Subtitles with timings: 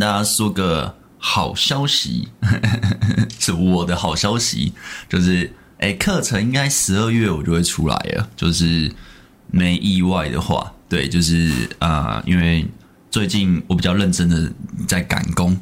[0.00, 2.28] 大家说个好消息，
[3.38, 4.72] 是我的好消息，
[5.08, 8.90] 就是哎，课程应该十二月我就会出来了，就是
[9.50, 12.66] 没意外的话，对，就是啊、因为
[13.10, 14.50] 最近我比较认真的
[14.88, 15.52] 在赶工，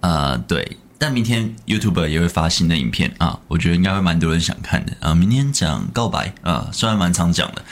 [0.00, 0.76] 啊、呃，对。
[0.96, 5.14] 但明天 YouTube 也会发新的影片啊，我觉得应该会蛮多人想看的啊。
[5.14, 7.62] 明天讲告白啊，虽然蛮常讲的，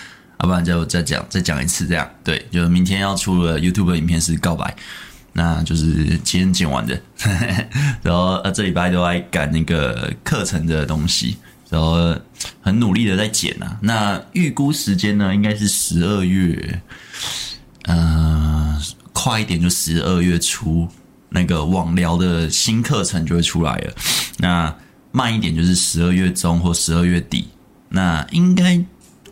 [0.41, 2.11] 要不然就再讲再讲一次这样。
[2.23, 4.77] 对，就明天要出的 YouTube 影片是告白，
[5.33, 7.01] 那就是今天剪完的。
[8.03, 11.37] 然后呃，这礼拜都在赶那个课程的东西，
[11.69, 12.15] 然后
[12.61, 13.79] 很努力的在剪啊。
[13.81, 16.83] 那预估时间呢，应该是十二月，
[17.85, 18.81] 呃，
[19.13, 20.89] 快一点就十二月初。
[21.35, 23.95] 那个网聊的新课程就会出来了，
[24.37, 24.77] 那
[25.13, 27.49] 慢一点就是十二月中或十二月底，
[27.89, 28.79] 那应该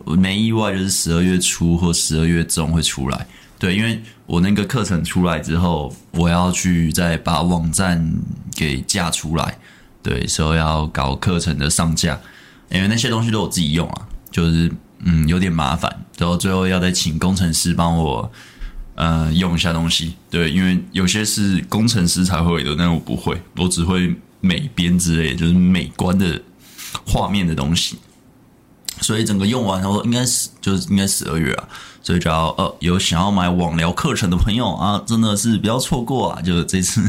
[0.07, 3.27] 没意外就是十二月初或十二月中会出来。
[3.61, 8.13] 对，因为我那个课程出来之后，我要去再把网站
[8.57, 9.57] 给架出来，
[10.03, 12.19] 对，所以要搞课程的上架，
[12.71, 14.69] 因为那些东西都我自己用啊，就是
[15.05, 18.33] 嗯有点麻烦，然后最后要再请工程师帮我。
[18.97, 26.39] 呃，用一下东西，对，因为有些是工程师才会的，但我不会，我只会美编之类，就是美观的
[27.07, 27.99] 画面的东西。
[29.01, 31.69] 所以整个用完，然后应该是就是应该十二月啊，
[32.03, 36.43] 所以只要呃有想要买网聊课程的朋友啊，真的是不要错过啊！
[36.43, 37.01] 就这次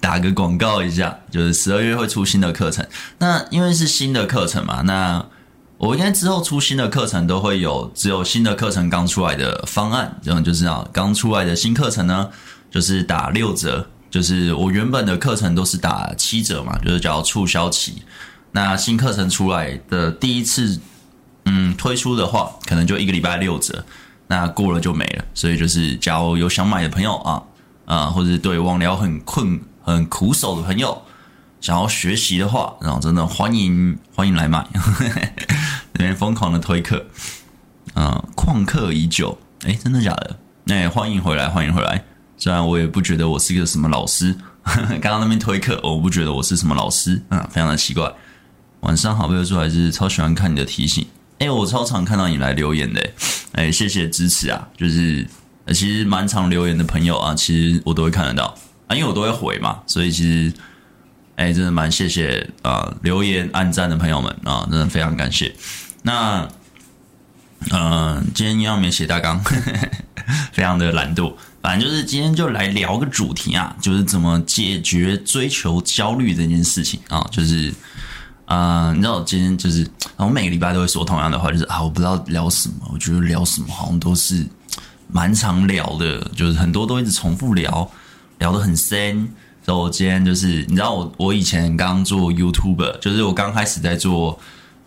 [0.00, 2.86] 打个广告一下，就是十二月会出新的课程。
[3.18, 5.24] 那因为是新的课程嘛，那。
[5.80, 12.28] 我应该之后出新的课程都会有，只有新的课程刚出来的方案，这样就是啊，刚出来的新课程呢，
[12.70, 18.02] 就是打六折，就是我原本的课程都是打七折嘛，就是叫促销期。
[18.52, 20.78] 那新课程出来的第一次，
[21.46, 23.82] 嗯，推出的话，可能就一个礼拜六折，
[24.30, 25.24] 那过了就没了。
[25.34, 27.42] 所以就是，假如有想买的朋友啊，
[27.84, 30.96] 啊，或者对网聊很困、很苦手的朋友。
[31.60, 34.66] 想要学习的话，然后真的欢迎欢迎来买，
[35.92, 37.04] 那边疯狂的推课，
[37.94, 39.36] 嗯，旷课已久，
[39.66, 40.38] 哎，真的假的？
[40.64, 42.02] 那欢迎回来，欢迎回来。
[42.38, 44.34] 虽然我也不觉得我是个什么老师，
[45.02, 48.10] 刚刚那边推课，我不觉得我是什么老师，嗯，非常的奇怪。
[48.80, 51.06] 晚上好，贝叔还是超喜欢看你的提醒，
[51.40, 53.10] 哎，我超常看到你来留言的，
[53.60, 55.26] 哎，谢谢支持啊，就是
[55.68, 58.56] 其实蛮常留言的朋友啊，其实我都会看得到
[58.86, 60.52] 啊，因为我都会回嘛，所以其实。
[61.36, 65.50] 哎，真的蛮谢谢啊、留言、按赞的朋友们啊，真的非常感谢。
[66.02, 66.46] 那，
[67.70, 69.42] 嗯、今天一样没写大纲，
[70.52, 71.34] 非常的懒惰。
[71.62, 77.26] 反正就是今天就来聊个主题啊，就是怎么解决追求焦虑这件事情啊。
[77.32, 77.72] 就是，
[78.50, 84.44] 啊、你知道我，今天就是，我每个礼拜都会说同样的话，就是啊，我不知道聊什么，我觉得聊什么好像都是
[85.06, 87.88] 蛮常聊的，就是很多都一直重复聊，
[88.40, 89.32] 聊得很深。
[89.64, 94.36] 所以我今天就是，你知道我我以前刚做 YouTuber，就是我刚开始在做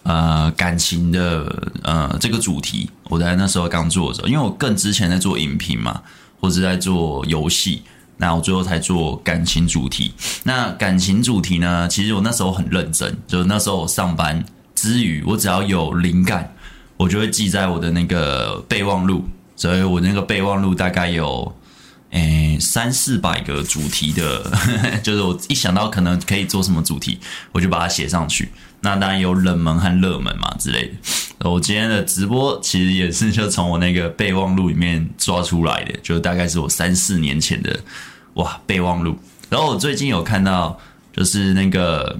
[0.03, 6.01] 呃感情的呃这个主题，我在那时候刚做的时候，因为我更之前在做影评嘛，
[6.41, 7.81] 或者在做游戏，
[8.17, 10.13] 那我最后才做感情主题。
[10.43, 14.43] 那感情主题呢，其实我那时候很认真，就是那时候我上班
[14.75, 16.53] 之余，我只要有灵感，
[16.97, 19.23] 我就会记在我的那个备忘录，
[19.55, 21.53] 所以我那个备忘录大概有。
[22.11, 24.43] 诶，三四百个主题的，
[25.01, 27.17] 就是我一想到可能可以做什么主题，
[27.51, 28.51] 我就把它写上去。
[28.83, 31.49] 那当然有冷门和热门嘛之类的。
[31.49, 37.79] 我今天的直播其实也是就从我那个备忘录里面抓出来的，就大概是我三四年前的
[38.35, 39.17] 哇备忘录。
[39.49, 40.77] 然后我最近有看到，
[41.11, 42.17] 就是那个，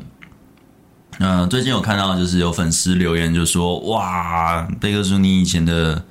[1.20, 6.04] 嗯、最近有看到就是有粉丝留言就说，哇，贝克书你以前的。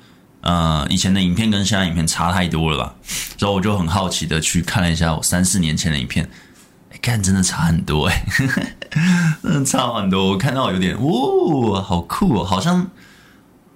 [0.45, 2.93] 呃，以前的影片跟现在影片差太多了吧？
[3.37, 6.29] 所以我就很好奇的去看了一下我三四年前的影片，
[7.03, 8.25] 看真的差很多哎，
[9.43, 10.29] 真的差很多。
[10.29, 12.89] 我看到有点，哦，好酷哦，好像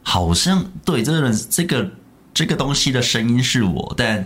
[0.02, 1.92] 好像对这个人这个
[2.34, 4.26] 这个东西的声音是我，但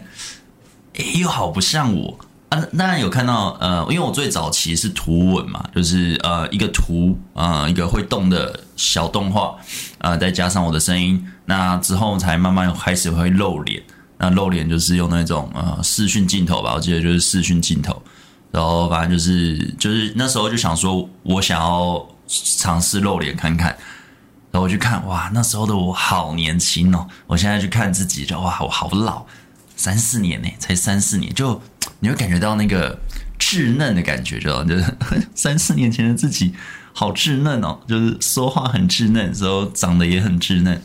[1.20, 2.20] 又好不像我
[2.50, 2.62] 啊。
[2.78, 9.56] 当然有看到，呃，因为我最早期是图文嘛，就是呃一个图、呃，一个会动的小动画、
[9.97, 11.28] 呃，再加上我的声音。
[11.46, 13.82] 那之后才慢慢开始会露脸，
[14.20, 18.00] 那露脸就是用那种呃视讯镜头吧，我记得就是视讯镜头，
[18.52, 23.70] 然后反正就是就是那时候就想说，我想要尝试露脸看看，
[24.52, 29.26] 然后我去看，哇，那时候的我好年轻哦，我现在去看自己就哇，我好老，
[29.76, 31.62] 三四年呢，才三四年，就
[32.00, 33.00] 你会感觉到那个
[33.40, 34.97] 稚嫩的感觉，知道就是
[35.34, 36.54] 三四年前的自己
[36.94, 40.82] 好稚嫩哦，就是说话很稚嫩，时候长得也很稚嫩。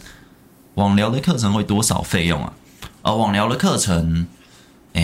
[0.74, 2.52] 网聊的课程会多少费用啊？
[3.02, 4.26] 呃，网聊的课程，
[4.92, 5.02] 诶，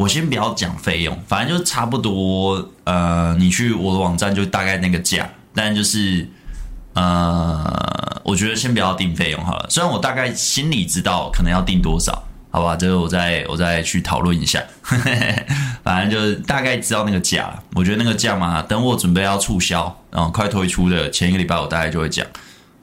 [0.00, 2.70] 我先不要讲费用，反正就差不多。
[2.84, 6.26] 呃，你去我的网站就大概那个价，但就是
[6.94, 9.66] 呃，我觉得先不要定费用好了。
[9.68, 12.24] 虽然我大概心里知道可能要定多少。
[12.50, 14.60] 好吧，这个我再我再去讨论一下，
[15.84, 17.52] 反正就是大概知道那个价。
[17.74, 22.26] 我觉得那个价嘛，等我准备要促销，然后快推出的前一个礼拜，我大概就会讲。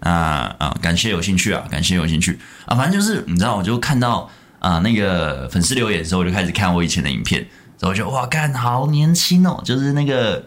[0.01, 2.37] 啊啊，感谢有兴趣啊，感谢有兴趣
[2.67, 2.75] 啊。
[2.75, 4.29] 反正就是你知道，我就看到
[4.67, 7.41] 啊那个粉丝留言的时候，我就开始看我以前的影片，
[7.79, 10.43] 然后我就哇，干好年轻哦，就是那个，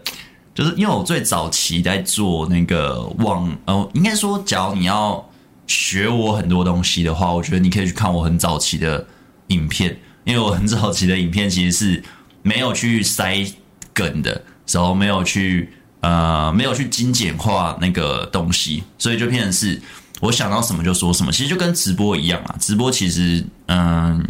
[0.55, 5.25] 就是因为我最早期在做那个网，呃，应该说，假如你要。
[5.71, 9.07] 学我很多东西的话，我觉得你可以去看我很早期的
[9.51, 12.03] 影片，因为我很早期的影片其实是
[12.43, 13.47] 没有去塞
[13.95, 15.71] 梗的，然后没有去
[16.01, 19.81] 呃没有去精简化那个东西，所以就变成是
[20.21, 22.55] 我想到什么就说什么，其实就跟直播一样啊。
[22.61, 24.25] 直播其实嗯，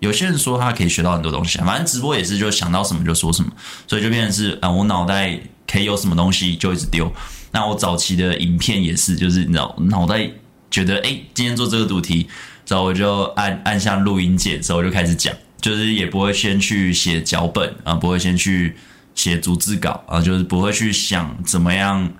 [0.00, 3.50] 有些人说他可以学到很多东西，反正直播也是就想到什么就说什么，
[3.86, 5.38] 所以就变成是啊，我脑袋
[5.70, 7.12] 可以有什么东西就一直丢。
[7.50, 10.30] 那我早期的影片也是，就是你知道脑袋。
[10.70, 12.26] 觉得哎，今天做这个主题，
[12.64, 15.30] 之后我就按按下录音键，之后我就开始讲，
[15.60, 18.74] 就是也不会先去写脚本啊，不会先去
[19.14, 22.10] 写逐字稿啊，就是不会去想怎么样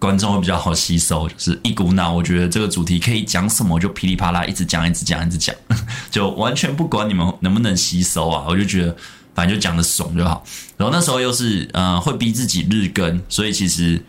[0.00, 5.54] 观众会比较好吸收，就是一股脑，我觉得这个主题可以讲什么，就噼里啪啦一直讲，一直讲，一直讲，
[6.10, 8.96] 就完全不管你们能不能吸收啊，我就觉得
[9.34, 10.42] 反正就讲的爽就好。
[10.76, 14.02] 然后那时候又是呃会逼自己日更，所以其实。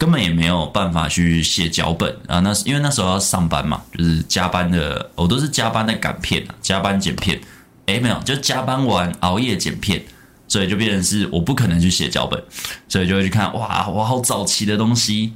[0.00, 2.38] 根本也没有办法去写脚本啊！
[2.38, 7.40] 那因为那时候要上班嘛，就是加班的，我都是加班的赶片啊，加班剪片。
[7.86, 10.00] 诶，没有，就加班完熬夜剪片，
[10.46, 12.40] 所以就变成是我不可能去写脚本，
[12.88, 15.32] 所以就会去看哇，我好早期的东西，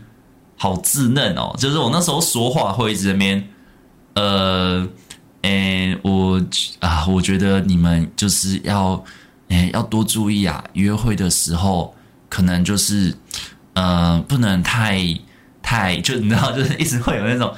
[0.63, 1.53] 好稚嫩哦！
[1.59, 3.49] 就是我那时候说话会一直在那边，
[4.15, 4.87] 呃，
[5.43, 6.41] 诶，我
[6.79, 9.05] 啊，我觉得你们就是要，
[9.49, 11.93] 诶，要多注意啊，约会的时候
[12.29, 13.13] 可能就是。
[13.75, 15.01] 呃，不能太
[15.63, 17.51] 太，就你知道，就是一直会有那种，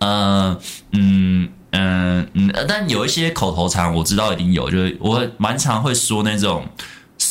[0.00, 0.60] 呃，
[0.90, 6.66] 嗯嗯嗯，但有一些口头禅，我知道一定有，就是我蛮常会说那种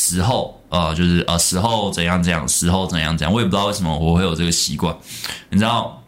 [0.09, 4.95] 时候，呃，就是呃时候怎样怎样，时候怎样怎样，我也不知道为什么我会有这个习惯，
[5.49, 6.01] 你知道，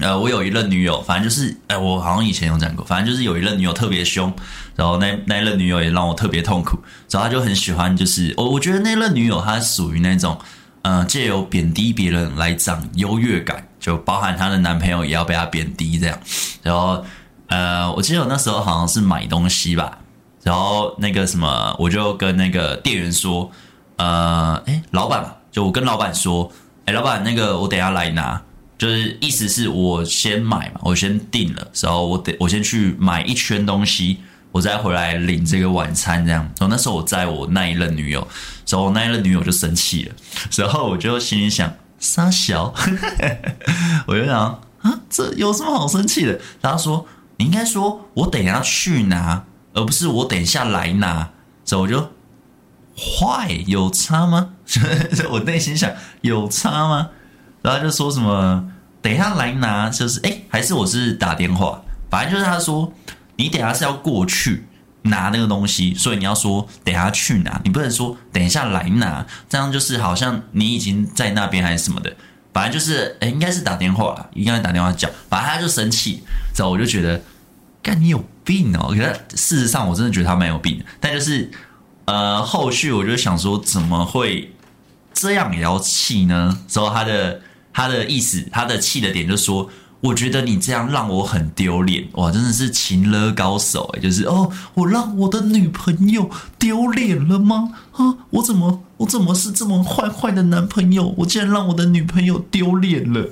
[0.00, 4.32] 呃，我有一任女友，反正就是，哎，我好像以前有讲过，反正就是有一任女友特别凶，
[4.76, 6.78] 然后那那任女友也让我特别痛苦，
[7.10, 10.38] 然后她就很喜欢，就是我我觉得那任女友她属于那种。
[10.84, 16.18] 呃，借由贬低别人来长优越感，就包含她的男朋友也要被她贬低这样。
[16.60, 17.04] 然后，
[17.46, 19.96] 呃，我记得我那时候好像是买东西吧，
[20.42, 23.50] 然后那个什么，我就跟那个店员说，
[23.96, 26.50] 呃，诶，老板，就我跟老板说，
[26.86, 28.40] 诶，老板，那个我等下来拿，
[28.76, 34.18] 就是意思是我先买嘛，我先订了，然后我得我先去买一圈东西。
[34.50, 36.42] 我再回来领这个晚餐，这样。
[36.58, 38.20] 然后那时候我载我那一任女友，
[38.68, 40.14] 然后我那一任女友就生气了，
[40.58, 42.70] 然后我就心里想，傻小，
[44.06, 46.38] 我就想啊，这有什么好生气的？
[46.60, 47.06] 然后说，
[47.38, 49.42] 你应该说我等下去拿，
[49.74, 51.30] 而不是我等一下来拿。
[51.64, 52.00] 所以我就
[52.96, 54.54] 坏，有差吗？
[55.30, 55.90] 我内心想
[56.20, 57.08] 有差吗？
[57.62, 58.70] 然后就说什么
[59.00, 62.92] 等一下来拿，就是哎，还是我是打电话，反正就是他说。
[63.34, 64.66] 你等下是要过去
[65.04, 72.14] 拿那个东西，所以你要说等下去拿，你不能说等一下来拿，这样就是好像你已经在那边还是什么的。
[72.52, 76.22] 反正就是，哎，应该是打电话了，应该打电话讲，反正他就生气，
[76.54, 77.20] 之后我就觉得，
[77.82, 78.88] 干你有病哦！
[78.90, 81.50] 可是事实上我真的觉得他蛮有病的，但就是，
[82.04, 84.54] 呃，后续我就想说，怎么会
[85.12, 86.58] 这样也要气呢？
[86.68, 87.40] 之后他的
[87.72, 89.68] 他的意思，他的气的点就是说。
[90.02, 92.28] 我觉得你这样让我很丢脸哇！
[92.30, 96.28] 真的是情勒高手诶，就是哦，我让我的女朋友
[96.58, 97.70] 丢脸了吗？
[97.92, 101.14] 啊，我怎么我怎么是这么坏坏的男朋友？
[101.16, 103.24] 我竟然让我的女朋友丢脸了！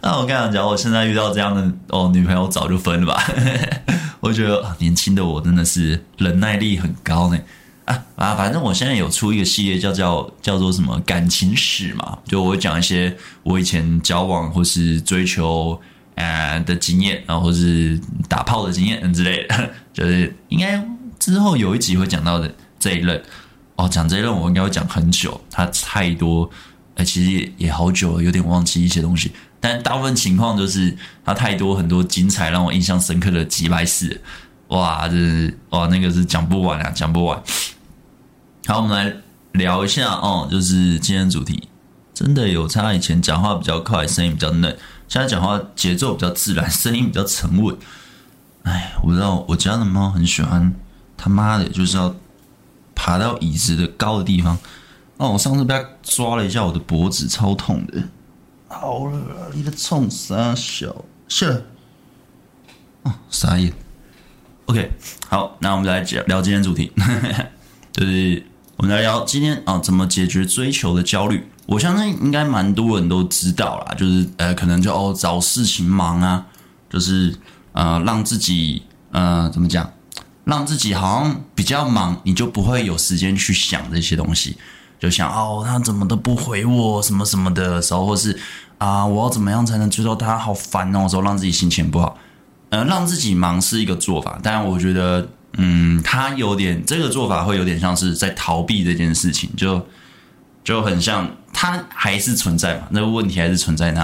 [0.00, 3.20] 那 我跟你讲，我现在遇到这样的哦女朋友，早就分了吧。
[4.20, 7.38] 我觉得年轻的我真的是忍耐力很高呢。
[7.86, 8.34] 啊啊！
[8.34, 15.80] 反正我现在有出一个系列，叫叫叫做什么感情史嘛，就我讲一些我以前交往或是追求
[16.16, 20.84] 呃的经验，然后是打炮的经验之类的， 就是应该
[21.18, 23.22] 之后有一集会讲到的这一任
[23.76, 23.88] 哦。
[23.88, 26.50] 讲这一任我应该会讲很久，他太多，
[26.96, 29.30] 哎，其实也也好久了，有点忘记一些东西。
[29.60, 34.20] 但大部分情况就是他太多很多精彩让我印象深刻的几百事，
[34.68, 37.40] 哇，这是哇那个是讲不完啊，讲不完。
[38.68, 39.16] 好，我们来
[39.52, 41.68] 聊一下哦，就是今天主题
[42.12, 42.92] 真的有差。
[42.92, 47.76] 以前讲话比较快，声音比较嫩，现在讲话节奏比较自然，声音比较沉稳。
[48.64, 50.74] 哎，我知道我家的猫很喜欢，
[51.16, 52.12] 他妈的就是要
[52.92, 54.58] 爬到椅子的高的地方。
[55.18, 58.02] 哦，我上次被他抓了一下我的脖子，超痛的。
[58.66, 61.04] 好了，你的冲啥小？
[61.28, 61.64] 是。
[63.04, 63.72] 哦，傻眼。
[64.64, 64.90] OK，
[65.28, 66.90] 好，那我们来讲聊今天主题，
[67.94, 68.44] 就是
[68.76, 71.48] 我们来聊今天啊，怎么解决追求的焦虑。
[71.64, 76.44] 我相信应该蛮多人都知道啦，就是呃，可能就哦找事情忙啊，
[76.90, 77.34] 就是
[77.72, 79.90] 呃让自己呃怎么讲，
[80.44, 84.58] 让自己好像比较忙，你就不会有时间去想这些东西。
[85.00, 88.38] 就想哦，他怎么都不回我，什么什么的时候，或是
[88.76, 90.36] 啊，我要怎么样才能追到他？
[90.36, 92.18] 好烦哦，时候让自己心情不好。
[92.68, 99.84] 呃，让自己忙是一个做法，但我觉得，嗯，他有点这个做法会有点像是在逃避这件事情，就
[100.64, 104.00] 就很像他还是存在嘛，那个问题还是存在那。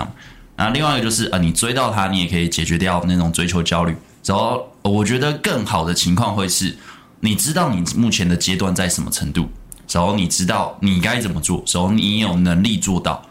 [0.56, 3.96] 然后另外一个就是啊，你追到他，你也可以解决掉那种追求焦虑。
[4.24, 6.76] 然后我觉得更好的情况会是，
[7.20, 9.48] 你知道你目前的阶段在什么程度。
[9.90, 13.22] 然后你知道你该怎么做，然后你有能力做到，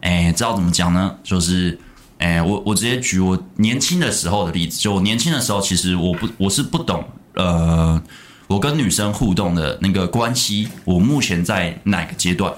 [0.00, 1.14] 哎，知道怎么讲呢？
[1.22, 1.78] 就是，
[2.16, 7.04] 哎，我我直接举我年轻的时候的例子，就我年轻的时候，其实我不我是不懂，
[7.36, 8.02] 呃，
[8.48, 12.52] 我跟女生互动的那个关系，我目前在哪个阶段？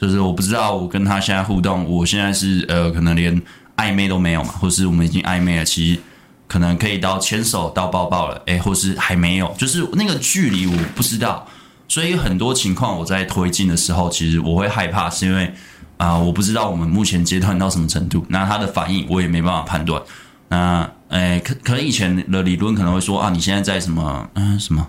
[0.00, 3.40] 就是我不知道我跟她现在互动，我现在是呃，可能连
[3.76, 6.00] 暧昧都没有嘛，或是我们已经暧昧了，其实
[6.46, 11.46] 可能可以到牵手到抱抱了，哎，或是还没有，就是那个距离我不知道。
[11.86, 15.52] 所以很多情况，我在推进的时候，其实我会害怕，是因为
[15.96, 20.02] 啊、我不知道我们目前阶段到什么程度，那他的反应我也没办法判断。
[20.48, 24.86] 那诶，可可能以前的理论可能会说啊，你现在在什么嗯什么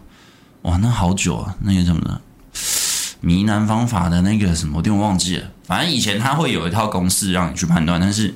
[0.64, 2.22] 哇，那好久啊，那个什么的
[3.22, 5.48] 迷难方法的那个什么，我有点忘记了。
[5.64, 8.34] 反正以前他会有一套公式让你去判断，但是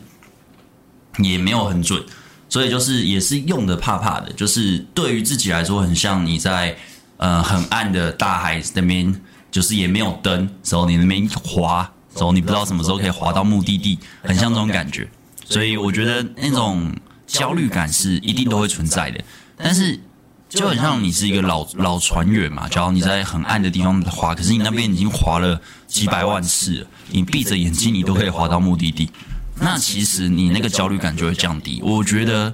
[1.18, 2.04] 也没有很准，
[2.48, 6.76] 所以就是也是用的怕怕的，就是对于自己来说，很像你在。
[7.22, 9.14] 呃，很暗的大海那边，
[9.52, 11.84] 就是也没有灯，时候你那边滑，
[12.16, 15.06] 时候你不知道什么时候可以滑到目的地，很像这种感觉。
[15.44, 16.90] 所以我觉得那种
[17.30, 19.24] 焦虑感是一定都会存在的。
[19.56, 19.98] 但是
[20.50, 29.10] 就很像你是一个老老船员嘛，假如你在很暗的地方滑，可是你那边已经滑了几百万次了，你闭着眼睛你都可以滑到目的地，
[29.62, 31.82] 那其实你那个焦虑感就会降低。
[31.84, 32.54] 我觉得。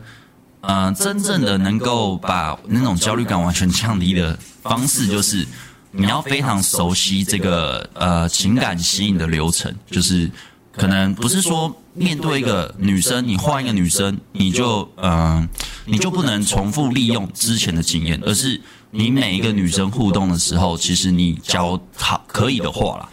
[0.68, 5.46] 呃，真正的能够把那种焦虑感完全降低的方式，就是
[5.92, 9.72] 你要非常熟悉这个呃情感吸引的流程。
[9.92, 10.28] 就是
[10.72, 15.48] 可能不是说面对一个女生，你换一个女生，你就嗯、
[15.86, 18.62] 你就不能重复利用之前的经验，而是
[18.92, 23.10] 你每一个女生互动的时候，其实你教好可以的话啦。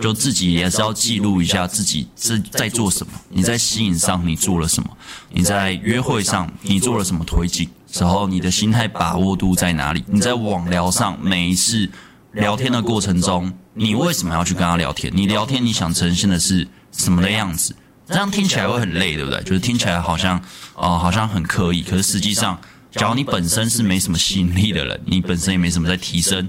[0.00, 4.88] 就自己也是要记录一下自己是在做什么，你在吸引上你做了什么，
[5.30, 10.02] 你在约会上你做了什么推进，然后你的心态把握度在哪里？
[10.08, 11.88] 你在网聊上每一次
[12.32, 15.12] 聊天的过程中，你为什么要去跟他聊天？
[15.14, 17.76] 你聊天你想呈现的是什么的样子？
[18.12, 19.42] 这样听起来会很累，对不对？
[19.42, 20.38] 就是听起来好像
[20.76, 26.48] 啊、好像很刻意，可是实际上，假如你本身是没什么吸引力的人，你本身也没什么在提升。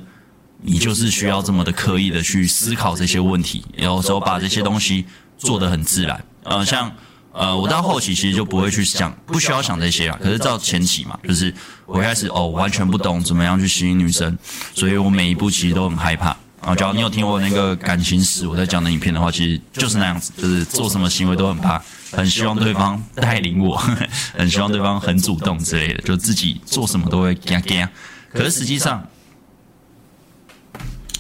[0.65, 5.03] 你就是需要这么的刻意的去思考这些问题，有时候把这些东西
[5.37, 6.23] 做得很自然。
[6.43, 6.89] 呃，像
[7.33, 10.17] 呃，我到后期其实就不会去想，不需要想这些啊。
[10.23, 11.53] 可是到前期嘛，就是
[11.85, 14.37] 我一开始哦，完全不懂怎么样去吸引女生，
[14.73, 16.37] 所以我每一步其实都很害怕。
[16.63, 23.75] 啊，只要你有听我那个感情史，我在讲的影片的话，其实就是那样子，就是做什么行为都很怕，很希望对方带领我，
[24.33, 27.87] 很希望对方很主动之类的，就自己做什么都会惊惊。
[28.31, 29.05] 可是实际上。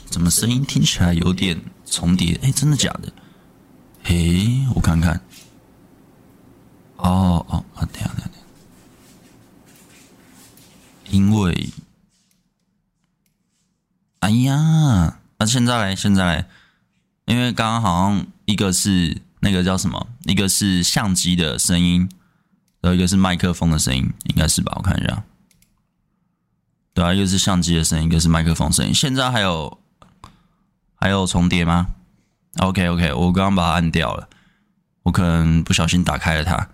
[0.09, 2.39] 怎么声音听起来有点重叠？
[2.43, 3.11] 哎，真的假的？
[4.03, 4.13] 哎，
[4.75, 5.19] 我看看。
[6.97, 8.39] 哦哦啊，等下等下等下。
[11.09, 11.69] 因为，
[14.19, 16.47] 哎呀，那现在来，现在来，
[17.25, 22.09] 因为刚刚好像一个是那个叫什么，一个是相机的声音，
[22.79, 24.71] 然后一个是麦克风的声音，应该是吧？
[24.77, 25.21] 我看一下。
[26.93, 28.93] 对啊，一个是相机的声音，一个是麦克风声音。
[28.93, 29.77] 现在还有。
[30.95, 31.87] 还有重叠吗
[32.59, 34.29] ？OK OK，我刚刚把它按掉了，
[35.01, 36.69] 我可能不小心打开了它。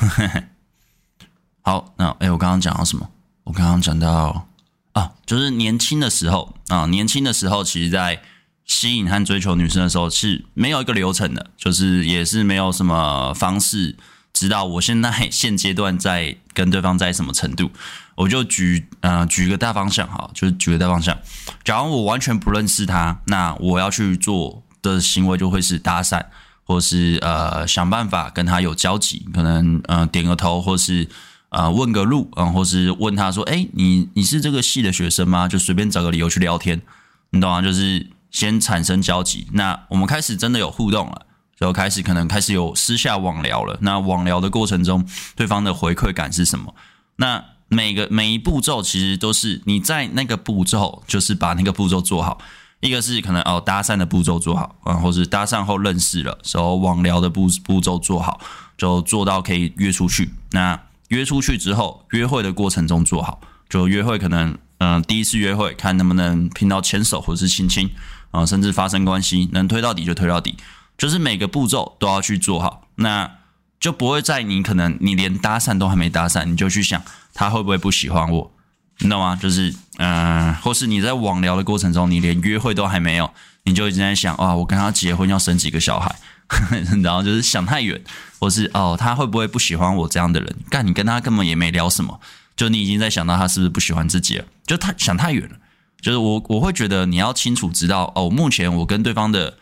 [1.60, 3.10] 好，那哎，我刚刚讲到什么？
[3.42, 4.48] 我刚刚讲到
[4.94, 8.20] 啊，就是年轻的时候啊，年轻的时候，其实在
[8.64, 13.94] 吸引和追求女生的时候是没有一个流程的，就是也是没有什么方式
[14.32, 17.70] 知道我现在 现阶段在跟对方在什么程度。
[18.16, 21.18] 我就举呃举个大方向哈，就是举个大方向。
[21.64, 26.24] 假如我完全不认识他，那我要去做的行为就会是搭讪，
[26.62, 31.08] 或是呃想办法跟他有交集，可能呃点个头，或是
[31.56, 36.82] 呃问个路，嗯、呃，或是问他说：“哎，你你是这个系的学生吗？”就随便找个理由去聊天。
[37.30, 37.62] 你懂吗？
[37.62, 41.26] 就是先产生交集，那我们开始真的有互动了，
[41.58, 43.78] 就开始可能开始有私下网聊了。
[43.80, 46.74] 那网聊的过程中，对方的回馈感是什么？
[47.16, 52.38] 那每个每一步骤其实都是你在那个步骤，就是把那个步骤做好。
[52.80, 58.38] 一个是可能哦搭讪的步骤做好，然后是搭讪后认识了，时候网聊的步步骤做好，
[58.76, 60.30] 就做到可以约出去。
[60.50, 67.90] 那约出去之后，约会的过程中做好，就约会可能嗯、第一次约会看能不能拼到牵手或是亲亲
[68.30, 70.56] 啊，甚至发生关系，能推到底就推到底，
[70.98, 73.30] 就是每个步骤都要去做好，那
[73.80, 77.00] 就不会在你可能你连搭讪都还没搭讪，你就去想
[77.32, 78.50] 他会不会不喜欢我。
[78.98, 79.36] 你懂吗？
[79.40, 83.28] 就是，嗯、或是你在网聊的过程中，你连约会都还没有，
[83.64, 86.14] 你就一直在想，哇，我跟他结婚要生几个小孩，
[87.02, 88.00] 然后就是想太远，
[88.38, 90.56] 或是哦，他会不会不喜欢我这样的人？
[90.70, 92.20] 干，你跟他根本也没聊什么，
[92.56, 95.56] 就你已经在想到他是不是不喜欢自己了，就他想太远了。
[96.00, 99.56] 就是我我会觉得你要清楚知道，哦，目前我跟对方的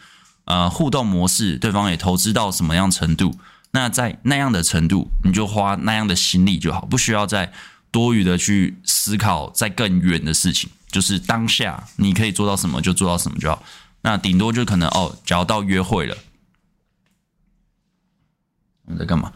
[0.44, 3.36] 呃互动模式，对方也投资到什么样程度，
[3.70, 7.52] 那在那样的程度，你就花那样的心力就好，不需要再。
[7.92, 13.62] 多余的去思考在更远的事情，就是当下你可以做到什么就做到什么就好。
[14.00, 16.16] 那顶多就可能哦，只要到约会了，
[18.98, 19.32] 在干嘛？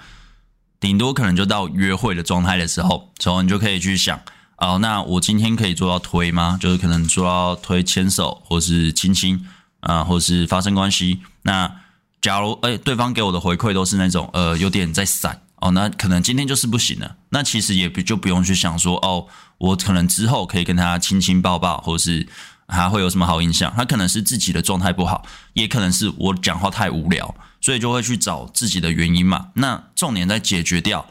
[0.78, 4.20] 顶多可能就到约会的状态的时候，之后你就可以去想
[4.58, 6.58] 哦，那我今天可以做到推吗？
[6.60, 9.46] 就是可能做到推牵手，或是亲亲
[9.80, 11.20] 啊，或是发生关系。
[11.42, 11.70] 那
[12.20, 15.42] 假如哎，对方给我的回馈都是那种呃，有点在闪。
[15.58, 17.16] 哦，那可能今天就是不行了。
[17.30, 22.28] 那其实也不就不用去想说，哦，我可能之后可以跟他亲亲抱抱，或是
[22.68, 23.72] 他会有什么好印象。
[23.76, 29.48] 他可能是自己的状态不好，也可能是我讲话太无聊，所以就会去找自己的原因嘛。
[29.54, 31.06] 那重点在解决掉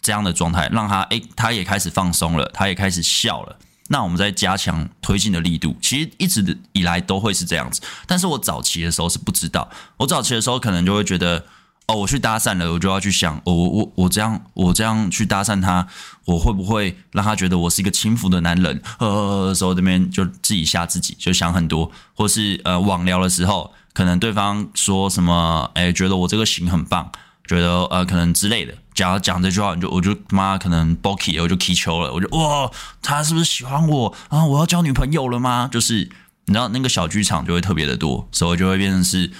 [0.00, 3.56] 这样的状态，让他诶，他也开始放松了，他也开始笑了。
[3.88, 7.80] 那我们再加强推进的力度，其实一直以来都会是这样子。
[8.06, 11.44] 但是我早期的时候是不知道，我早期的时候可能就会觉得。
[11.90, 15.84] 哦，我去搭讪了，我就要去想，我我我这样我这样去搭讪他，
[16.24, 18.80] 我会不会让他觉得我是一个轻浮的男人？
[19.00, 27.10] 呃，时候这边就自己吓自己，就想很多，或是呃网聊的时候，可能对方说什么，哎，觉得我这个型很棒，
[27.44, 32.70] 觉得呃可能之类的，假如讲这句话，你就我就妈可能 boky，我就踢球了，我就哇，
[33.02, 34.44] 他是不是喜欢我啊？
[34.44, 35.68] 我要交女朋友了吗？
[35.72, 36.08] 就是
[36.44, 39.32] 你知道那个小剧场就会特别的多，所以就会变成是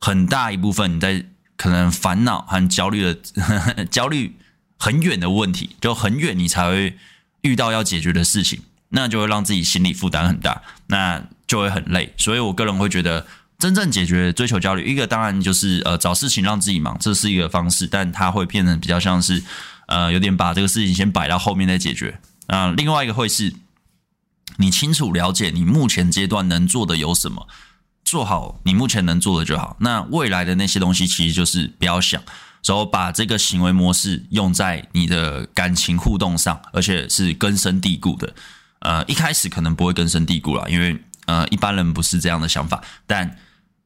[0.00, 1.26] 很大一部分你在。
[1.58, 4.34] 可能烦恼和焦虑的呵呵 焦虑
[4.78, 6.96] 很远的问题，就很远，你才会
[7.42, 12.14] 遇到要解决的事情，那就会让自己心理负担很大，那就会很累。
[12.16, 13.26] 所以我个人会觉得，
[13.58, 19.42] 真正解决追求焦虑，一个当然就是呃找事情让自己忙，这是一个方式，但它会变成比较像是
[19.88, 22.20] 呃有点把这个事情先摆到后面再解决。
[22.46, 23.52] 啊、另外一个会是，
[24.58, 27.48] 你清楚了解你目前阶段能做的有什么。
[28.08, 29.76] 做好你目前能做的就好。
[29.80, 32.22] 那未来的那些东西，其实就是不要想，
[32.64, 38.34] 然后把这个行为模式用在你的感情互动上，而且是根深蒂固的。
[38.80, 42.82] 呃，一开始可能不会根深蒂固啦，因为呃一般人不是这样的想法。
[43.06, 43.36] 但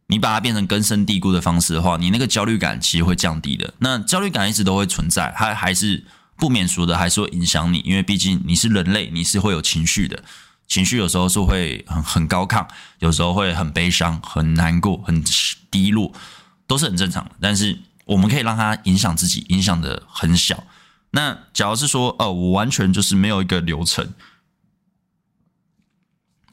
[0.06, 3.74] 你把它变成根深蒂固的方式的话，你那个焦虑感其实会降低的。
[3.78, 6.04] 那焦虑感一直都会存在，它还是
[6.36, 10.22] 不免俗的，还是会影响你，因为毕竟你是人类，你是会有情绪的。
[10.72, 12.66] 情绪有时候是会很很高亢，
[13.00, 15.22] 有时候会很悲伤、很难过、很
[15.70, 16.10] 低落，
[16.66, 17.32] 都是很正常的。
[17.42, 20.64] 但是我们可以让它影响自己，影响的很小。
[21.10, 24.14] 那假如是说，哦，我完全就是没有一个流程，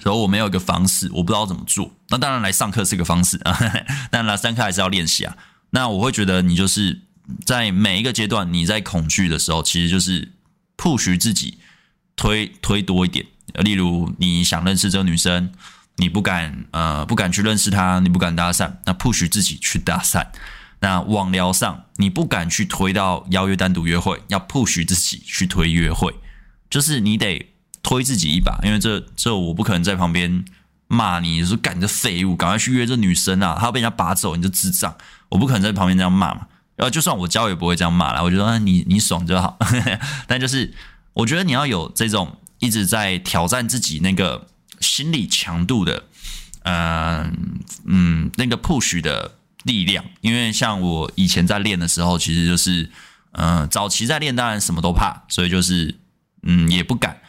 [0.03, 1.95] 然后我没有一个方式，我不知道怎么做。
[2.09, 3.57] 那当然来上课是个方式啊，
[4.11, 5.37] 但来上课还是要练习啊。
[5.69, 7.03] 那我会觉得你就是
[7.45, 10.33] 在每一个阶段，你在恐惧的时候，其实就是
[10.75, 11.59] push 自己
[12.17, 13.25] 推推多一点。
[13.55, 15.51] 例如，你想认识这个女生，
[15.97, 20.25] 你不敢，呃，不敢去认识她，你不敢搭讪，那 push 自己去搭讪。
[20.81, 26.15] 那网聊上，你不敢去推到邀约单独约会，要 push 自己去推约会，
[26.69, 27.51] 就是你得
[27.83, 30.45] 推自己一把，因为这这我不可能在旁边
[30.87, 34.95] 骂你，说干你这废物，赶快去约这女生啊，她要被人家拔走，你就智障，
[35.27, 36.47] 我不可能在旁边这样骂嘛。
[36.77, 39.59] 然后就算我教也不会这样骂啦，我觉得你你爽就好。
[40.27, 40.73] 但就是
[41.11, 42.37] 我觉得你要有这种。
[42.59, 44.47] 一直在挑战自己那个
[44.81, 46.03] 心理强度的，
[46.63, 50.03] 嗯嗯，那个 push 的力量。
[50.21, 52.89] 因为像我以前在练的时候，其实就是，
[53.31, 55.95] 嗯，早期在练，当然什么都怕，所以就是，
[56.43, 57.21] 嗯，也不敢，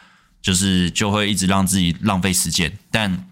[0.42, 2.76] 就是就会一直让自己浪费时间。
[2.90, 3.28] 但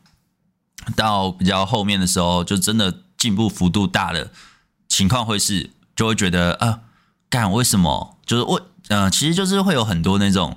[0.94, 4.30] 到比较后面的时候，就真的进步幅度大的
[4.88, 6.80] 情况会是，就会觉得啊，
[7.28, 8.16] 干为什么？
[8.24, 10.56] 就是我，嗯，其实就是会有很多那种，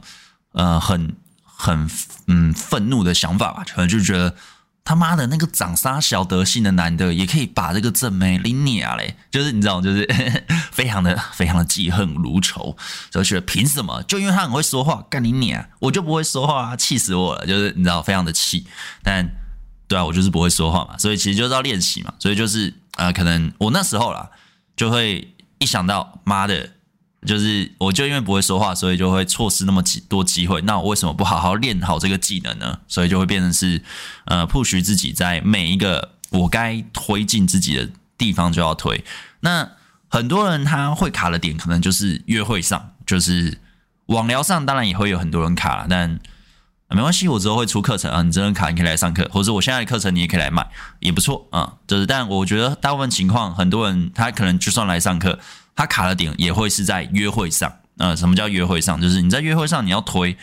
[0.51, 1.15] 呃，很。
[1.61, 1.87] 很
[2.27, 4.35] 嗯愤怒的想法吧，可能就觉得
[4.83, 10.07] 他妈的那个长杀小德性的男的也可以把这个正妹拎你啊嘞， 就是你知道，就是
[10.73, 12.75] 非常的非常的记恨如仇，
[13.11, 14.01] 就觉得凭什么？
[14.07, 18.65] 就因为他很会说话，干你你啊，我就不会说话啊，气死我了，就是你知道，非常的气。
[19.03, 19.29] 但
[19.87, 24.27] 对啊，我就是不会说话嘛，所以其实就是要练习嘛，所以就是呃，可能我那时候啦，
[24.75, 26.71] 就会一想到妈的。
[27.23, 30.59] 就是，我就因为不会说话，所以就会错失那么几多机会。
[30.61, 32.79] 那我为什么不好好练好这个技能呢？
[32.87, 33.83] 所以就会变成是，
[34.25, 39.03] 呃，push 自己在每一个我该推进自己的地方就要推。
[39.41, 39.69] 那
[40.09, 43.59] 很多人他会卡的点，可能就是约会上，就是
[44.07, 46.19] 网聊上，当然也会有很多人卡了，但
[46.89, 50.67] 没关系，我之后会出课程啊，你真的卡，你可以来上课，或者我现在的课程你也可以来买，
[50.99, 51.73] 也不错啊。
[51.85, 55.37] 就是，但我觉得大部分情况，很多人他可能就算来上课。
[55.75, 59.01] 他卡的点也会是在约会上，呃，什么叫约会上？
[59.01, 60.37] 就是你在约会上你要推，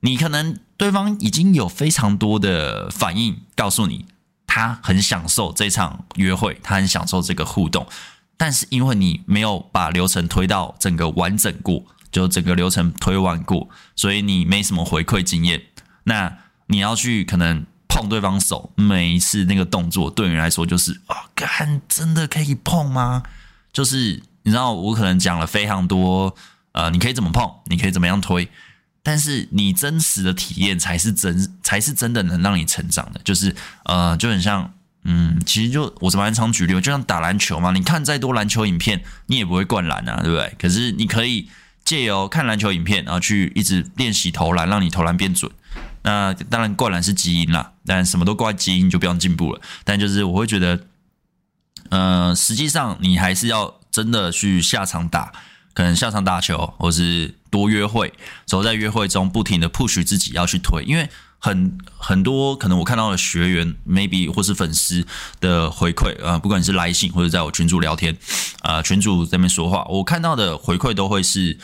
[0.00, 4.06] 你可能对方已经有非常多的反应告诉你，
[4.46, 7.86] 他很享受这场约会，他很享受这个互动，
[8.36, 15.62] 但是因为你没有把流程推到整个完整过，就整个流程推完过，所以你没什么回馈经验。
[16.04, 23.22] 那你要去可能碰对方手，每一次那个动作对你来说就是啊，干，真的可以碰吗？
[23.72, 24.22] 就是。
[24.44, 26.34] 你知道我可能讲了非常多，
[26.72, 28.48] 呃，你可以怎么碰，你可以怎么样推，
[29.02, 33.20] 但是你真实的体验才是真，才是真的能让你成长的。
[33.22, 34.74] 就是呃，就很像，
[35.04, 40.56] 嗯，其实就我怎么蛮常举例，就像打篮球嘛，你看再多篮球影片，你也不会灌篮啊，对不对？
[40.58, 41.48] 可是你可以
[41.84, 45.50] 借由看篮球影片，然后去一直练习投篮，让你投篮变准。
[46.02, 49.60] 那当然灌篮是基因啦，但什么都怪基因就不用进步了。
[49.84, 50.80] 但就是我会觉得，
[51.90, 53.78] 呃，实际上你还是要。
[53.92, 55.30] 真的去下场打，
[55.74, 58.12] 可能下场打球，或是多约会，
[58.46, 65.06] 走在约会中不停的 push 自己要去推，因为很很多可能我看到的学员，maybe 或是粉丝
[65.40, 68.16] 的回馈，呃，不管你是来信或者在我群组聊天，
[68.62, 71.58] 呃，群主在那边说话，我看到的回馈都会是，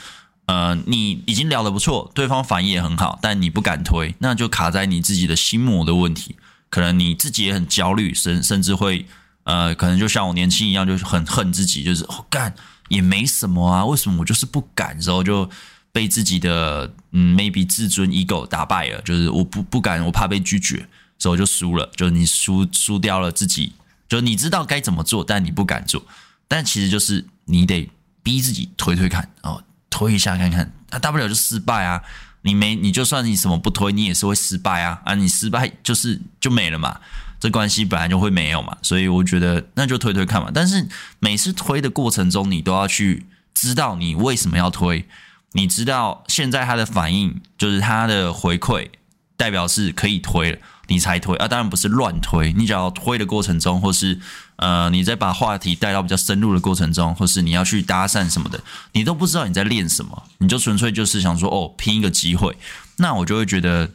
[0.45, 6.37] 呃，你已经聊得不错，对方反应也很好，但你不敢推，那就卡在你自己的心魔的问题，
[6.69, 9.07] 可能你自己也很焦虑，甚甚至会。
[9.49, 12.55] 呃，可能就像我年轻一样，就是很恨自己，就是哦干
[12.89, 14.95] 也没什么啊，为什么我就是不敢？
[15.01, 15.49] 然后就
[15.91, 20.87] 被自己的嗯 maybe 自尊 ego 打败了，就是我不不敢，我怕被拒绝，
[21.19, 21.91] 所以我就输了。
[21.97, 23.73] 就是你输输掉了自己，
[24.07, 26.05] 就你知道该怎么做，但你不敢做。
[26.47, 27.91] 但其实就是你得
[28.23, 32.03] 逼自己推推看哦，推一下看看，那大不了就失败啊。
[32.43, 35.15] 你没你就算你什么不推，你也是会失败啊啊！
[35.15, 37.01] 你失败就是就没了嘛。
[37.40, 40.51] 这关系本来就会没有嘛，所以我觉得那就推推看嘛。
[40.53, 40.88] 但是
[41.20, 45.07] 每次推的过程中，你都要去知道你为什么要推，
[45.53, 48.88] 你知道现在他的反应就是他的回馈，
[49.37, 51.46] 代表是可以推了，你才推啊。
[51.46, 54.18] 当然不是乱推，你只要推的过程中，或是
[54.57, 58.61] 呃你在把话题带到比较深入的过程中，或是你要去搭讪什么的，
[58.92, 62.57] 你都不知道你在练什么，你就纯粹就是想说哦拼一个机会，
[62.96, 63.90] 那我就会觉得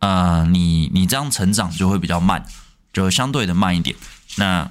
[0.00, 2.44] 呃你你这样成长就会比较慢。
[2.98, 3.94] 就相对的慢一点。
[4.36, 4.70] 那，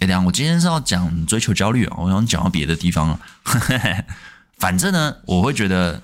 [0.00, 3.20] 哎，等下，我今天是要讲追求焦虑啊，我想讲到别的地方了。
[4.58, 6.02] 反正呢，我会觉得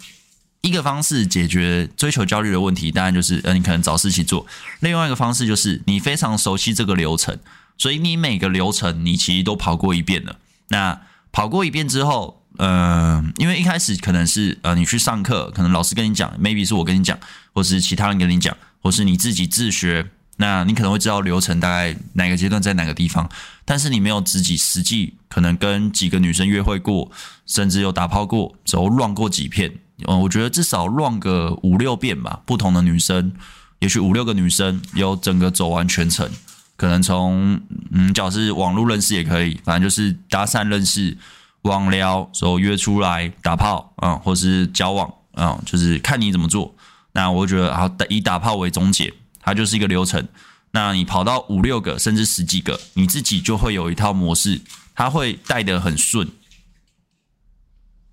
[0.60, 4.46] 一个方式解决追求焦虑的问题，当然就是呃，你可能找事情做。
[4.80, 7.38] 另外一个方式就是你非常熟悉这个流程，
[7.78, 10.36] 所以你每个流程你其实都跑过一遍了。
[10.68, 11.00] 那
[11.32, 17.18] 跑过一遍之后，嗯、呃，因为一开始可能是呃，你去上课，可能老师跟你讲，maybe 是我跟你讲，
[17.52, 20.10] 或是其他人跟你讲，或是你自己自学。
[20.36, 23.28] 那你可能会知道流程大概哪个阶段在哪个地方，
[23.64, 27.10] 但是你没有自己实际可能跟几个女生约会过，
[27.46, 29.72] 甚至有打炮过，走 run 过几遍，
[30.08, 33.32] 嗯，我觉得至少乱个五六遍吧，不同的女生，
[33.78, 36.28] 也许五六个女生有整个走完全程，
[36.76, 37.60] 可能从
[37.92, 41.16] 嗯，假设是网络认识也可以，反正就是搭讪认识、
[41.62, 46.74] 网聊，然后约出来打炮，嗯，或是交往，嗯，就是看你怎么做。
[47.12, 49.14] 那我觉得好，以打炮为终结。
[49.44, 50.26] 它就是一个流程，
[50.70, 54.62] 那你跑到五六个甚至十几个，你自己就会有一套模式，
[54.94, 56.26] 它会带得很顺。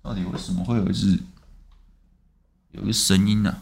[0.02, 1.18] 到底为什么会有一只
[2.72, 3.56] 有一个声音呢、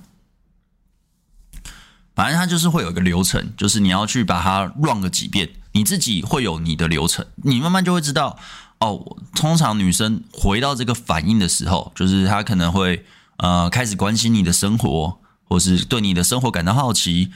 [2.15, 8.39] 反正它就是会有一个流程，就是你要去把它 run 个几遍，你自己会有你的流程，你慢慢就会知道
[8.81, 9.17] 哦。
[9.35, 13.07] 通常女生回到这个反应的时候，就是她可能会
[13.37, 17.31] 呃开始关心你的生活，或是对你的生活感到好奇。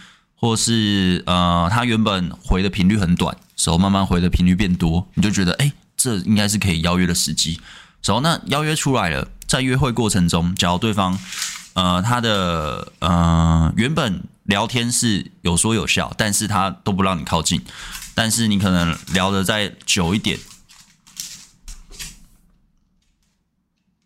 [0.44, 7.58] 或是呃，他原本回的频率很短，时候慢慢回的频率变多，你就觉得哎，这应该是可以邀约的时机。
[8.02, 11.18] 然后那邀约出来了，在约会过程中，假如对方
[11.72, 17.64] 呃他的呃原本聊天是有说有笑，但是他都不让你靠近，
[18.14, 20.38] 但是你可能聊的再久一点，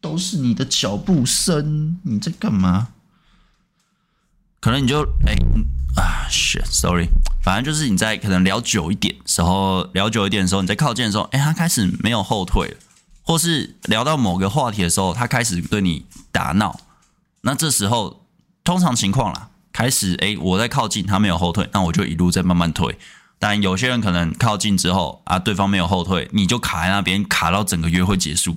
[0.00, 2.90] 都是你的脚步声，你在干嘛？
[4.60, 5.38] 可能你就哎、欸、
[5.98, 7.08] 啊，shit，sorry，
[7.42, 12.76] 反正就是你在可能聊久一点时候，聊久一点的时候，你在靠近的时候，哎、他开始没有后退了，
[13.22, 16.78] 或是聊到某个话题的时候，他开始对你打闹，
[17.40, 18.24] 那这时候
[18.62, 22.96] 通常情况啦，开始哎、我在靠近，他没有后退，那我就一路在慢慢退。
[23.40, 28.56] 但有些人可能靠近之后啊，对方没有后退，你就卡在那边，卡到整个约会结束，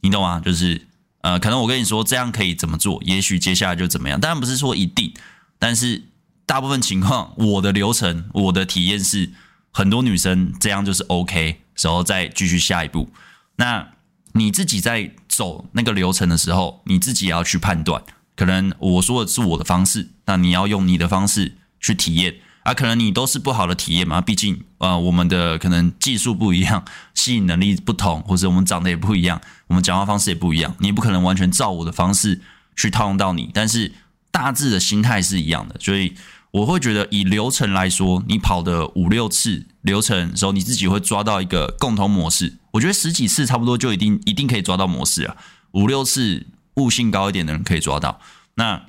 [0.00, 0.40] 你懂吗？
[0.44, 0.88] 就是。
[1.24, 4.20] 呃，可能我跟你说这样可以怎么做，也许接下来就怎么样。
[4.20, 5.10] 当然不是说一定，
[5.58, 6.02] 但是
[6.46, 9.32] 大部分情况，我的流程，我的体验是，
[9.70, 13.10] 很多女生这样就是 OK，然后再继续下一步。
[13.56, 13.88] 那
[14.32, 18.02] 你自己在走那个流程的时候，你自己也要去判断。
[18.36, 22.36] 可能我说的是我的方式，那你要用你的方式去体验。
[22.64, 32.40] 啊，可能你都是不好的体验嘛，毕竟呃，我们的可能技术不一样，吸引能力不同，或者我们长得也不一样，我们讲话方式也不一样，你也不可能完全照我的方式
[32.74, 33.92] 去套用到你，但是
[34.30, 36.14] 大致的心态是一样的，所以
[36.54, 45.36] 我会觉得以流程来说，你跑的五六次流程的时候，你自己会抓到一个共同模式，我觉得十几次差不多就一定一定可以抓到模式啊，
[45.72, 48.20] 五六次悟性高一点的人可以抓到，
[48.54, 48.82] 那。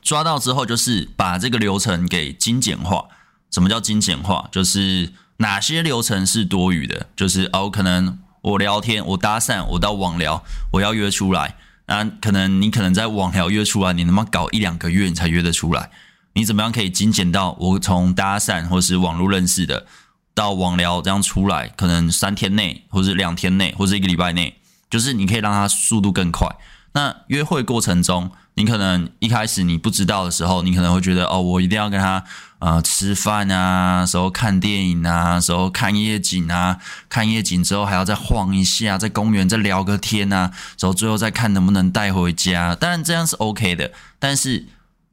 [0.00, 3.06] 抓到之后，就是把这个流程给精简化。
[3.50, 4.48] 什么叫精简化？
[4.50, 7.08] 就是哪些流程是多余的？
[7.16, 10.44] 就是哦，可能我聊天，我搭讪，我到网聊，
[10.74, 11.56] 我要约出来。
[11.88, 15.90] 那可能你可能在网聊约出来，你能不能搞一两个月你才约得出来？
[16.34, 19.86] 你怎么样可以精简到我从搭讪或是网络认识的
[20.34, 24.56] 到网聊这样出来，可能三天内，或是两天内，或是一个礼拜内，
[24.90, 26.48] 就是你可以让它速度更快。
[26.94, 32.22] 那约会过程中，你可能一开始你不知道的时候，你可能会觉得哦，我一定要跟他
[32.58, 42.74] 呃吃饭啊，时候看电影啊，时候看夜景啊，看夜景之后还要再晃一下，在公园再聊个天啊，之后最后再看能不能带回家。
[42.74, 44.66] 当然这样是 OK 的，但是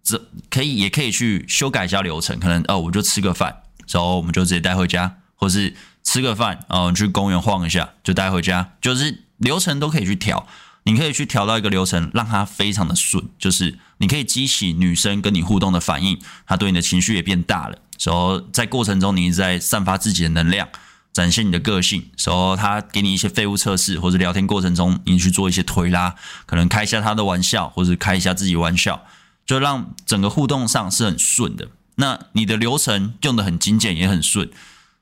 [0.09, 10.47] 这可以也可以去修改一下流程，可能哦我就吃个饭，然后我们就直接带回家，或是吃个饭哦去公园晃一下就带回家，就是流程都可以去调。
[10.83, 17.77] 你可以去调到一个流程，让它非常的顺，就是你可以激起女生跟你互动的反应，她对你的情绪也变大了。
[18.03, 20.67] 然后在过程中，你一直在散发自己的能量，
[21.13, 22.09] 展现你的个性。
[22.25, 26.15] 然后她给你一些废物测试，或者聊天过程中你去做一些推拉，
[26.47, 29.03] 可能开一下她的玩笑，或者开一下自己玩笑，
[29.49, 31.69] 就让整个互动上是很顺的。
[31.95, 34.47] 那你的流程用得很精简，也很顺。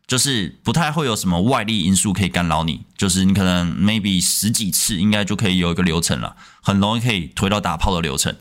[0.07, 8.33] 就是不太会有什么外力因素可以干扰你，就是你可能 maybe 十几次应该就可以有一个流程了，很容易可以推到打炮的流程。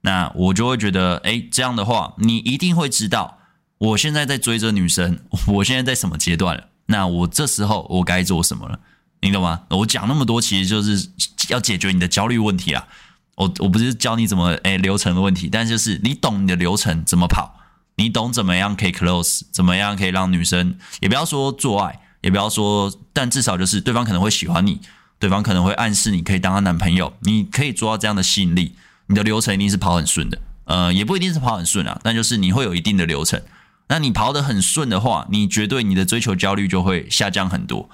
[0.00, 3.36] 那我就会觉得，诶，这样的话，你一定会知道
[3.76, 5.18] 我现在在追着女生，
[5.48, 6.68] 我现在在什么阶段了。
[6.86, 8.80] 那我这时候我该做什么了？
[9.20, 9.60] 你懂吗？
[9.68, 11.10] 我讲那么多，其实就是
[11.50, 12.88] 要解决你的焦虑问题啊。
[13.36, 17.56] 我我不是教你怎么诶流程的问题，但就是你懂你的流程怎么跑。
[17.96, 24.80] 你懂怎么样可以 close，怎么样可以让女生也不要说做爱，也不要说，但至少就是对方可能会喜欢你，
[25.18, 28.74] 对方可能会暗示你可以当他男朋友，你可以做到这样的吸引力，
[29.08, 33.42] 你的流程一定是跑很顺的，呃，也不一定是跑很顺啊，但就是你会有一定的流程。
[33.88, 37.90] 那你跑得很顺的话，你绝对你的追求焦虑就会下降很多，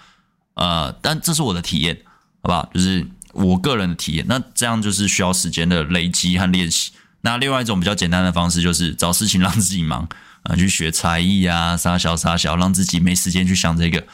[0.54, 1.98] 呃，但这是我的体验，
[2.42, 2.70] 好不好？
[2.72, 3.04] 就是
[3.36, 6.92] 我个人的体验，那这样就是需要时间的累积和练习。
[7.22, 10.08] 那另外一种比较简单的方式，就是找事情让自己忙，
[10.44, 14.04] 啊，去学才艺啊，杀小杀小，让自己没时间去想这个，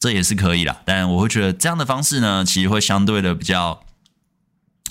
[0.00, 0.80] 这也是可以啦。
[0.86, 3.84] 但我会觉得这样的方式呢，其实会相对的比较，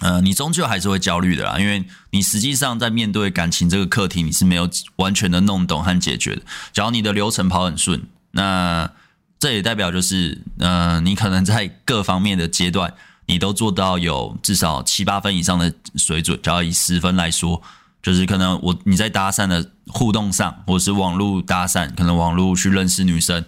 [0.02, 6.44] 呃，你终究还是会焦虑的啦，因为你实际上在面对感情这个课题，你是没有完全的弄懂和解决的。
[6.72, 8.92] 只要你的流程跑很顺，那
[9.40, 12.94] 这也代表就是，呃，你可能在各方面的阶段。
[13.28, 17.62] 你都做到有至少七八分以上的水准，只要以十分来说，
[18.04, 23.44] 就是可能我你在搭讪的互动上，或者是网络搭讪，可能网络去认识女生，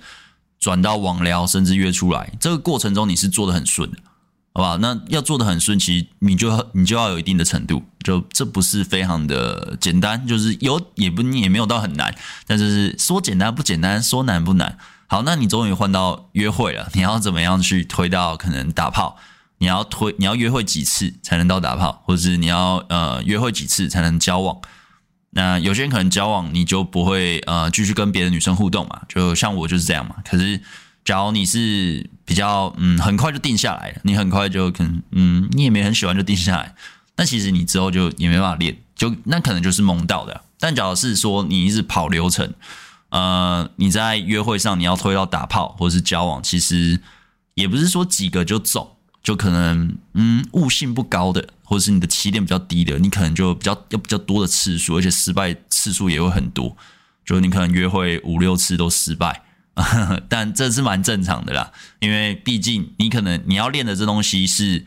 [0.60, 3.98] 转到网聊，甚至约出来，这个过程中你是做得很顺的，
[4.54, 4.78] 好吧？
[4.82, 12.16] 那要做得很顺，其实你就你就要有一定的程度，就这不是非常的简单，就是有也不也没有到很难，
[12.48, 14.78] 但是说简单不简单，说难不难。
[15.10, 19.18] 好，那你终于换到约会了，你要怎么样去推到可能打炮？
[19.60, 24.60] 你要推，你要约会几次才能到打炮，或者是你要呃约会几次才能交往？
[25.32, 30.16] 那有些人可能交往你就不会呃继续跟别的女生互动嘛，就像我就是这样嘛。
[30.28, 30.60] 可是
[31.06, 36.76] 假如你是比较嗯很快就定下来了，你很快就可能嗯你也没很喜欢就定下来，
[37.18, 40.42] 那其实你之后就也没办法练，就那可能就是蒙到的。
[40.60, 42.54] 但假如是说你一直跑流程，
[43.10, 47.00] 呃，你在约会上你要推到打炮或是交往，其实
[47.54, 56.76] 也不是说几个就走，就可能嗯悟性不高的，或者是你的起点比较低的，你可能就比较要比较多的次数，而且失败次数也会很多，
[57.26, 59.44] 就你可能约会五六次都失败，
[60.30, 64.86] 但这是蛮正常的啦，因为毕竟你可能你要练的这东西是，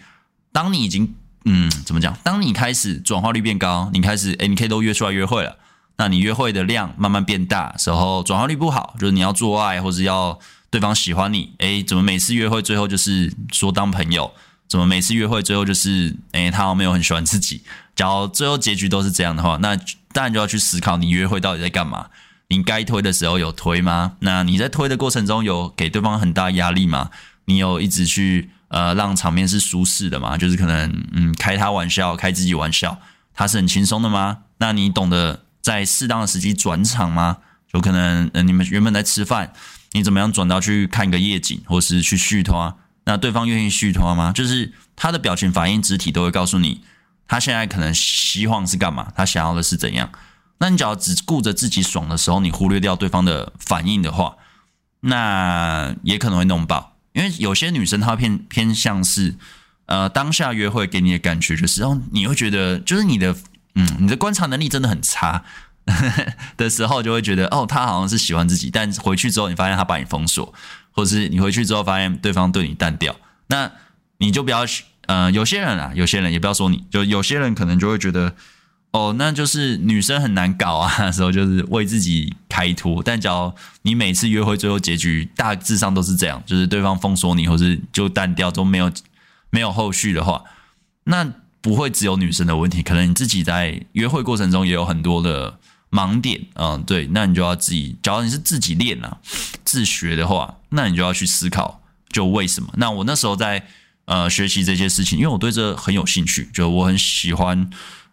[0.52, 1.14] 当你已经。
[1.46, 2.14] 嗯，怎么讲？
[2.22, 5.56] 当你开始转化率变高，你开始诶，你可以都约出来约会了。
[5.96, 10.38] 那你约会的量慢慢变大时候，转化率不好，就是你要做爱或者要
[10.70, 14.32] 对方喜欢你，诶，怎么每次约会最后就是说当朋友？
[14.68, 17.62] 怎么每次约会最后就是诶，他好像没有很喜欢自己？
[17.96, 19.76] 假如最后结局都是这样的话，那
[20.12, 22.06] 当然就要去思考你约会到底在干嘛？
[22.48, 24.12] 你该推的时候有推吗？
[24.20, 27.10] 那你在推的过程中有给对方很大压力吗？
[27.46, 28.50] 你有一直去？
[28.70, 32.96] 呃，让场面是舒适的吗，就是可能，嗯，开他玩笑，开自己玩笑，
[33.34, 34.42] 他是很轻松的吗？
[34.58, 37.38] 那你懂得在适当的时机转场吗？
[37.72, 39.52] 就可能，呃，你们原本在吃饭，
[39.92, 42.78] 你怎么样转到去看一个夜景，或是去续拖？
[43.04, 44.30] 那对方愿意续拖吗？
[44.32, 46.82] 就是他的表情、反应、肢体都会告诉你，
[47.26, 50.10] 他现在可能希望是干嘛，他想要的是怎样。
[50.58, 54.36] 那你只要只顾着自己爽的时候，你忽略掉对方的反应的话，
[55.00, 56.96] 那也可能会弄爆。
[57.12, 59.34] 因为有些女生她偏偏向是，
[59.86, 63.34] 呃，当下约会给你的感觉就是，哦，你会觉得就是你的，
[63.74, 65.42] 嗯，你的观察能力真的很差
[66.56, 70.52] 的时候，就会觉得，哦，他好像是喜欢自己，但回去之后你发现他把你封锁，
[70.92, 73.14] 或者是你回去之后发现对方对你淡掉，
[73.48, 73.70] 那
[74.18, 74.64] 你就不要，
[75.06, 78.34] 呃，有些人啊，有些人也不要说你，就有些人可能就会觉得。
[78.92, 83.00] 哦，那就是女生很难搞啊， 时候就是为自己开脱。
[83.00, 88.90] 但只要你每次约会最后结局大致上都是这样，就是对方封锁你，或是就淡掉，都没有
[89.50, 90.42] 没有后续的话，
[91.04, 91.24] 那
[91.60, 95.59] 不会只有女生的问题，可能你自己在约会过程中也有很多的
[95.90, 96.40] 盲点。
[96.54, 99.18] 嗯，对，那你就要自己，假如你是自己练啊，
[99.64, 102.68] 自学的话，那你就要去思考，就为什么？
[102.76, 103.66] 那我那时候在
[104.04, 107.70] 呃学习这些事情，因为我对这很有兴趣，就我很喜欢。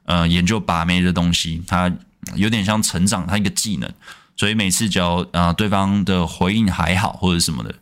[0.07, 1.91] 呃，研究把妹的东西，它
[2.33, 3.93] 有点像成长，它一个技能，
[4.37, 7.75] 所以每次只要呃对方的回应还好或者什么的，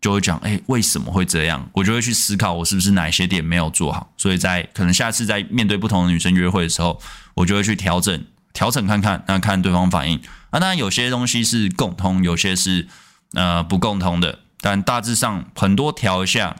[0.00, 1.70] 就会讲，哎，为什么会这样？
[1.72, 4.12] 我就会去思考，我是不是哪些点没有做好？
[4.16, 7.00] 所以在可能下次在面对不同的女生约会的时候，
[7.34, 8.20] 我就会去调整，
[8.60, 10.20] 调整看看，那看对方反应。
[10.50, 12.86] 啊，当然有些东西是共通，有些是
[13.32, 16.56] 呃不共通的，但大致上很多调一下，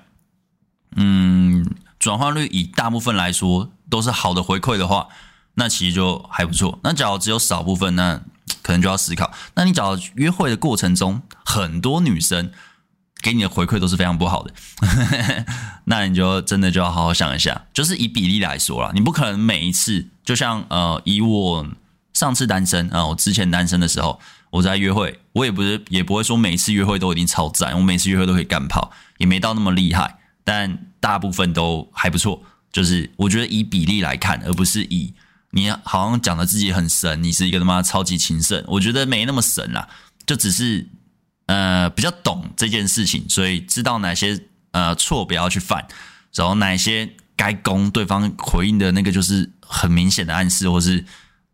[0.97, 1.67] 嗯，
[1.99, 3.71] 转换率以大部分来说。
[3.91, 5.09] 都是好的回馈的话，
[5.55, 6.79] 那其实就还不错。
[6.85, 8.23] 那假如只有少部分，那
[8.63, 9.33] 可能就要思考。
[9.57, 12.53] 那你找约会的过程中，很多女生
[13.21, 14.55] 给你的回馈都是非常不好的，
[15.87, 17.67] 那你就真的就要好好想一下。
[17.75, 21.67] 就是以比例来说啦，你不可能每一次，就像呃，以我
[22.13, 24.21] 上次单身啊、我之前单身的时候，
[24.51, 32.43] 我在约会，我也不是也不会说每次约会都一定超赞，我每次约会都可以干炮，也没到那么厉害，但大部分都还不错。
[32.73, 35.13] 就是我觉得以比例来看，而不是以
[35.51, 39.89] 你好像讲的自己很神，你是一个他妈超级情圣，我觉得没那么神啦，
[40.25, 40.87] 就只是
[41.47, 45.85] 呃比较懂这件事情，所以知道哪些呃错不要去犯，
[46.33, 51.05] 然后哪些该攻对方回应的那个就是很明显的暗示，或是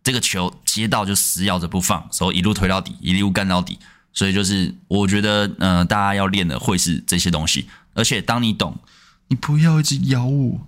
[0.07, 3.77] 这个球接到就死咬着不放，然后一路推到底，一路干到底，
[4.13, 8.79] 所以就是我觉得呃大家要练的会是这些东西，而且当你懂，
[9.27, 10.61] 你不要一直咬我。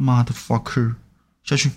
[0.00, 0.96] Motherfucker，
[1.44, 1.70] 下去。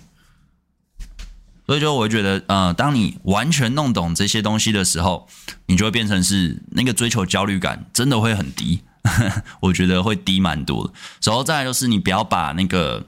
[1.64, 5.28] 所以就我觉得，呃，当你完全弄懂这些东西的时候，
[5.66, 8.82] 你就会变成是那个追求焦虑感真的会很低。
[9.62, 10.92] 我觉得会低蛮多的。
[11.22, 13.06] 然后再来就是你不要把那个，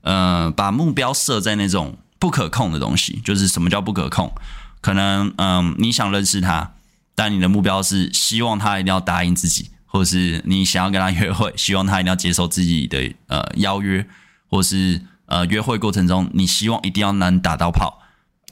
[0.00, 3.20] 呃，把目标设在那种不可控的东西。
[3.24, 4.32] 就是什么叫不可控？
[4.80, 6.74] 可能，嗯、你想认识他，
[7.14, 14.06] 但你的目标是希望他一定要答应自己，或者是你想要跟他约会，希望他一定要接受自己的呃邀约。
[14.48, 18.00] 或是呃，约会过程中，你希望一定要能打到炮，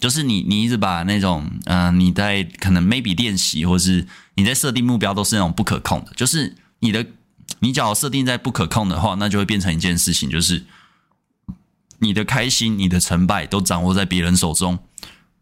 [0.01, 7.07] 就是你你一直把那种呃，你在可能 maybe 练习，或是你在设定目标都是那种不可控的，就是你的
[7.61, 10.65] 你只要设定在不可控的话，那就会变成一件事情，就是
[12.05, 14.79] 你的开心、你的成败都掌握在别人手中，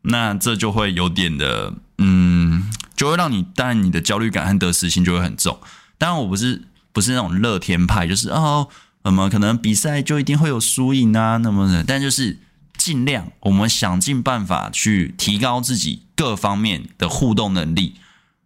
[0.02, 5.58] 那这就会有点的嗯，就会让你当然你的焦虑感和得失心就会很重。
[5.98, 8.68] 当然我不是不是那种乐天派，就是哦。
[9.04, 12.38] 那么可能比赛就一定会有输赢啊，那么的，但就是
[12.76, 17.96] 尽量我们想尽办法去提高自己各方面的互动能力，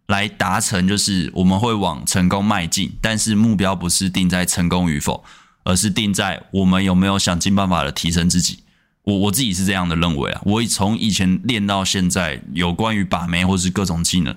[0.07, 2.97] 来达成就是我们会往成功迈进。
[2.99, 5.23] 但是目标不是定在成功与否，
[5.67, 8.59] 而是定在我们有没有想尽办法的提升自己。
[9.03, 10.41] 我我自己是这样的认为啊。
[10.45, 14.33] 我从以前练到现在，有关于把妹或是各种技能，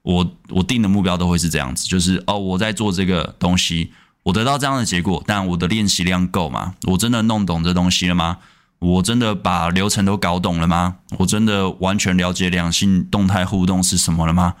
[0.00, 6.74] 我我定的目标都会是这样子，就是哦，我在做这个东西，我得到这样的结果，但我的练习量够吗？
[6.84, 8.38] 我真的弄懂这东西了吗？
[8.78, 10.96] 我真的把流程都搞懂了吗？
[11.18, 14.54] 我真的完全了解两性动态互动是什么了吗？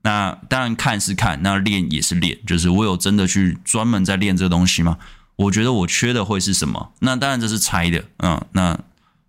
[0.00, 4.96] 那当然看是看，那练也是练，就是我有真的去专门在练这东西吗？
[5.38, 6.92] 我觉得我缺的会是什么？
[7.00, 8.78] 那当然这是猜的，嗯，那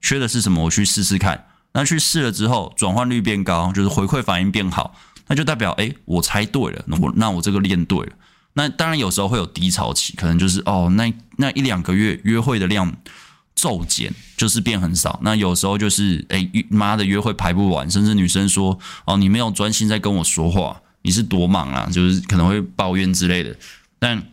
[0.01, 0.65] 缺的是什么？
[0.65, 1.47] 我去试试看。
[1.73, 4.95] 那去试了之后，转换率变高，就是回馈反应变好，
[5.27, 8.11] 那就代表诶，我猜对了，那我那我这个练对了。
[8.53, 12.95] 那当然有时候会有低潮期，可能就是哦，那那一两个月约会的量。
[13.55, 23.53] 骤减就是变很少，那有时候就是哎妈的约会排不完，甚至女生说哦，你没有专心在跟我说话，你是多忙啊，就是可能会抱怨之类的。
[23.99, 24.23] 但、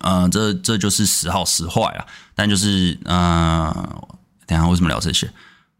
[0.00, 2.06] 呃，这这就是时好时坏啊。
[2.34, 3.72] 但就是嗯、
[4.46, 5.30] 等下为什么聊这些？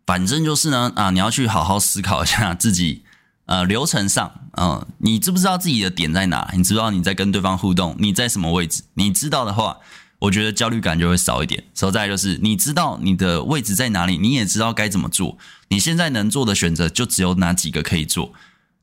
[0.07, 3.03] 反正就是呢啊，你要去好好思考一下自己
[3.47, 6.51] 呃流程上，嗯、你知不知道自己的点在哪？
[6.55, 8.83] 你知不知道你在跟对方互动，你在什么位置？
[8.95, 9.79] 你知道的话。
[10.23, 11.65] 我觉得焦虑感就会少一点。
[11.75, 15.37] 所以再就是，你知道你的位置在哪里，你也知道该怎么做。
[15.67, 18.33] 你现在能做的选择就只有哪几个可以做，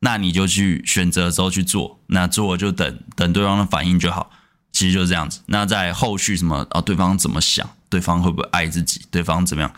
[0.02, 1.98] 那你就去选择的时候去做。
[2.08, 4.30] 那做就等等对方的反应就好。
[4.72, 5.42] 其实就是这样子。
[5.48, 6.82] 那在后续什么啊？
[6.82, 7.70] 对方怎么想？
[7.90, 9.02] 对方会不会爱自己？
[9.10, 9.74] 对方怎么样？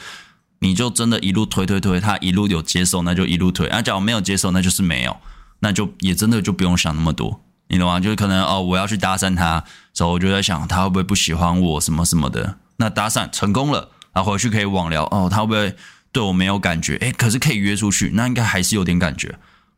[0.60, 3.68] 你就真的一路推推推，他一路有接受，那就一路推。
[3.68, 5.18] 啊，假如没有接受，那就是没有，
[5.60, 7.42] 那就也真的就不用想那么多。
[7.68, 8.00] 你懂吗？
[8.00, 9.64] 就是可能哦，我要去搭讪他，
[9.94, 12.58] 所以我就在想他会不会不喜欢我什么什么的。
[12.78, 15.76] 那搭讪成功了，然后回去可以网聊哦，他会不会
[16.12, 16.98] 对我没有感觉？
[16.98, 19.30] 诶，可是可以约出去，那应该还是有点感觉。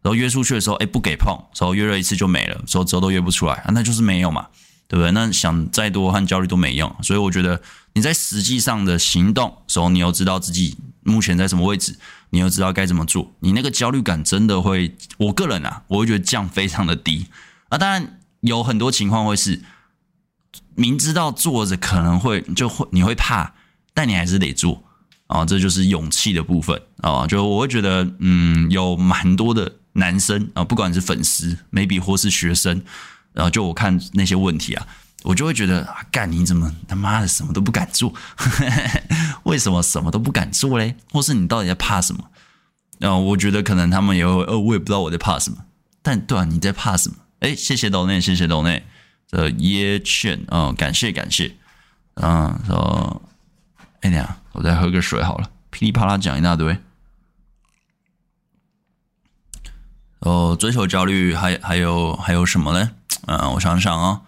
[0.02, 4.48] 然后约出去的时候，诶，不给碰，然后约了一次就没了，所以之后都约不出来啊，那就是没有嘛，
[4.88, 5.12] 对不对？
[5.12, 6.96] 那想再多和焦虑都没用。
[7.02, 7.62] 所以我觉得
[7.94, 11.98] 你在实际上的行动时候，你又知道自己目前在什么位置，
[12.30, 17.28] 你又知道该怎么做，你那个焦虑感真的会，我个人啊，我会觉得降非常的低。
[17.70, 19.62] 那当然有很多情况会是
[20.76, 23.54] 明知道做着可能会就会你会怕，
[23.94, 24.84] 但你还是得做
[25.28, 27.26] 啊，这就是勇气的部分啊。
[27.26, 32.84] 就我会觉得，嗯，有蛮多的男生啊，不管是粉丝美笔或是学生，
[33.34, 34.88] 然后就我看那些问题啊，
[35.24, 38.14] 我就会觉得，干你怎么他妈的什么都不敢做？
[39.44, 40.96] 为什么什么都不敢做嘞？
[41.12, 42.30] 或是你到底在怕什么？
[43.00, 45.58] 然后，我觉得可能他们也会，呃，我也不知道我在怕什么。
[46.02, 47.16] 但对啊，你在怕什么？
[47.40, 48.86] 哎，谢谢斗内，谢谢斗内
[49.30, 51.56] 的耶劝，嗯，感谢感谢，
[52.16, 53.22] 嗯，说，
[54.02, 56.78] 哎呀，我再喝个水好了，噼里啪啦讲一大堆。
[60.20, 62.92] 哦，追求焦虑还还有还有什么呢？
[63.28, 64.22] 嗯，我想想啊、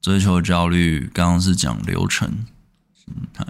[0.00, 2.46] 追求焦虑刚刚是讲流程
[2.94, 3.44] 心态，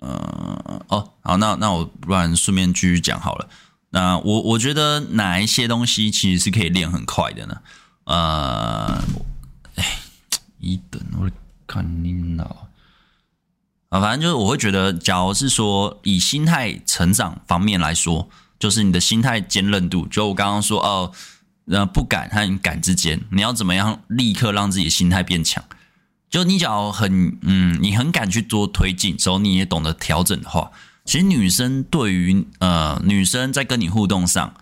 [0.00, 3.48] 嗯，哦，好，那那我不然顺便继续讲好了。
[3.90, 7.60] 那我我觉得哪一些东西其实是可以练很快的呢？
[8.04, 9.02] 呃，
[9.76, 9.98] 哎，
[10.58, 11.30] 一等我
[11.66, 12.68] 看你脑
[13.88, 18.28] 啊，反正就是我会觉得，假如是说以心态成长方面来说，
[18.58, 21.12] 就是你的心态坚韧度，就我刚刚说哦，
[21.92, 25.64] 不敢和敢之间，你要怎么样立刻让自己心态变强？
[26.30, 30.70] 就你只要很嗯，你很敢去做推进，之后你也懂得调整的话，
[31.04, 34.54] 其实女生对于呃女生在跟你互动上。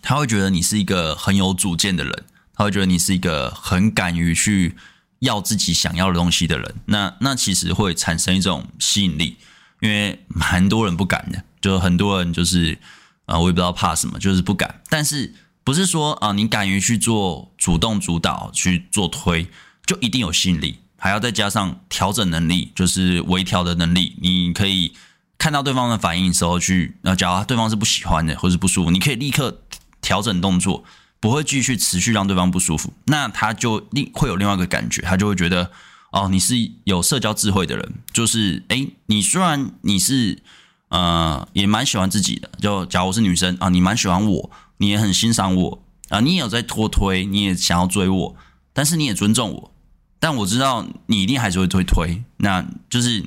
[0.00, 2.24] 她会觉得你是一个很有主见的人，
[2.54, 4.74] 她会觉得你是一个很敢于去
[5.20, 6.74] 要自己想要的东西的人。
[6.86, 9.36] 那那其实会产生一种吸引力，
[9.80, 12.78] 因为蛮多人不敢的，就很多人就是
[13.26, 14.80] 啊，我也不知道怕什么，就是不敢。
[14.88, 15.34] 但是
[15.64, 19.46] 不是说啊，你敢于去做主动主导去做推，
[19.86, 20.78] 就一定有吸引力？
[20.96, 24.92] 还要再加上调整能力，就是微调的能力，你可以
[25.38, 29.60] 看到对方的反应时候去，那假如对方是不喜欢的或是不舒服，你可以立刻。
[30.04, 30.82] 调整动作
[31.20, 35.70] 不会继续持续让对方不舒服，那他就另会有另外一个感觉，他就会觉得
[36.10, 40.42] 哦，你是有社交智慧的人，就是诶，你虽然你是
[40.88, 44.50] 呃也蛮喜欢自己的，就假如我是女生啊，你蛮喜欢我，
[44.82, 48.36] 你也很欣赏我啊，你也有在拖推，你也想要追我，
[48.72, 49.72] 但是你也尊重我，
[50.18, 53.24] 但我知道你一定还是会推推，那就是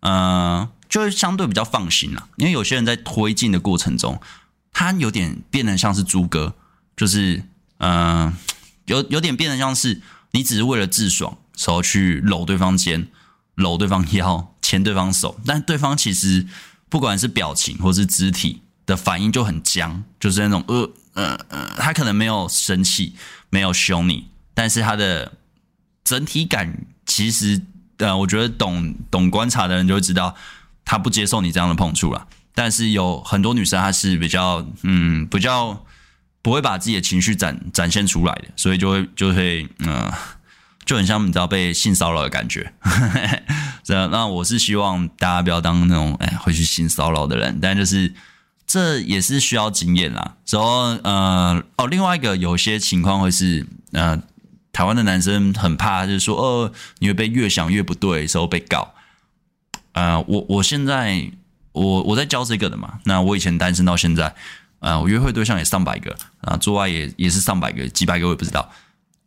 [0.00, 4.20] 呃，就会相对比较放心啦，因为有些人在推进的过程中。
[4.70, 6.54] 他有点变得像是猪哥，
[6.96, 7.42] 就是
[7.78, 8.32] 嗯、呃，
[8.84, 13.08] 有有点变得像是你只是为了自爽，时候去搂对方肩、
[13.56, 16.46] 搂对方腰、牵对方手，但对方其实
[16.88, 23.14] 不管是表情或是肢体的反应就很僵，就是那种呃呃呃，他可能没有生气，
[23.50, 25.30] 没有凶你，但是他的
[26.02, 27.60] 整体感其实
[27.98, 30.34] 呃，我觉得懂懂观察的人就会知道。
[30.90, 32.26] 他不接受你这样的碰触了。
[32.54, 35.84] 但是有很多女生她是比较嗯比较
[36.40, 40.10] 不会把自己的情绪展展现出来的，所以就会就会嗯、
[40.86, 42.72] 就很像你知道被性骚扰的感觉。
[43.84, 48.14] 这那我是希望大家不要当那种哎会去性骚扰的人，但就是。
[48.68, 50.36] 这也是需要经验啦。
[50.46, 50.68] 然后，
[51.02, 54.22] 呃，哦，另外一个有些情况会是，呃，
[54.70, 58.92] 台湾的男生很怕，就是说，呃，你会被越想越不对，时候被告。
[59.92, 61.32] 呃，我我现在
[61.72, 63.00] 我我在教这个的嘛。
[63.04, 64.34] 那我以前单身到现在，
[64.80, 68.70] 呃，我约会对象也上百个啊，做爱也也是上百个、几百个，我也不知道，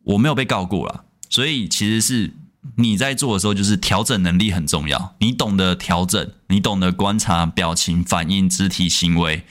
[0.03, 1.03] 我没有被告过啦。
[1.29, 2.31] 所以其实是。
[2.77, 5.15] 你在做的时候，就是调整能力很重要。
[5.19, 9.43] 你懂得调整，你懂得观察表情、反应、肢体行为，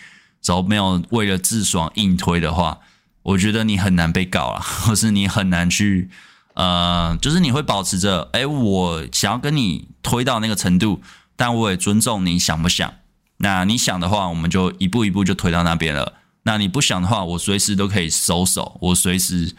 [0.45, 2.79] 然后没有为了自爽硬推的话，
[3.23, 6.09] 我觉得你很难被搞啊， 或是你很难去，
[6.55, 11.03] 呃，就是你会保持着，哎，我想要跟你推到那个程度，
[11.37, 12.95] 但我也尊重你想不想。
[13.39, 16.15] 那你想的话，我们就一步一步就推到那边了。
[16.45, 19.55] 那你不想的话，我随时都可以收手，我随时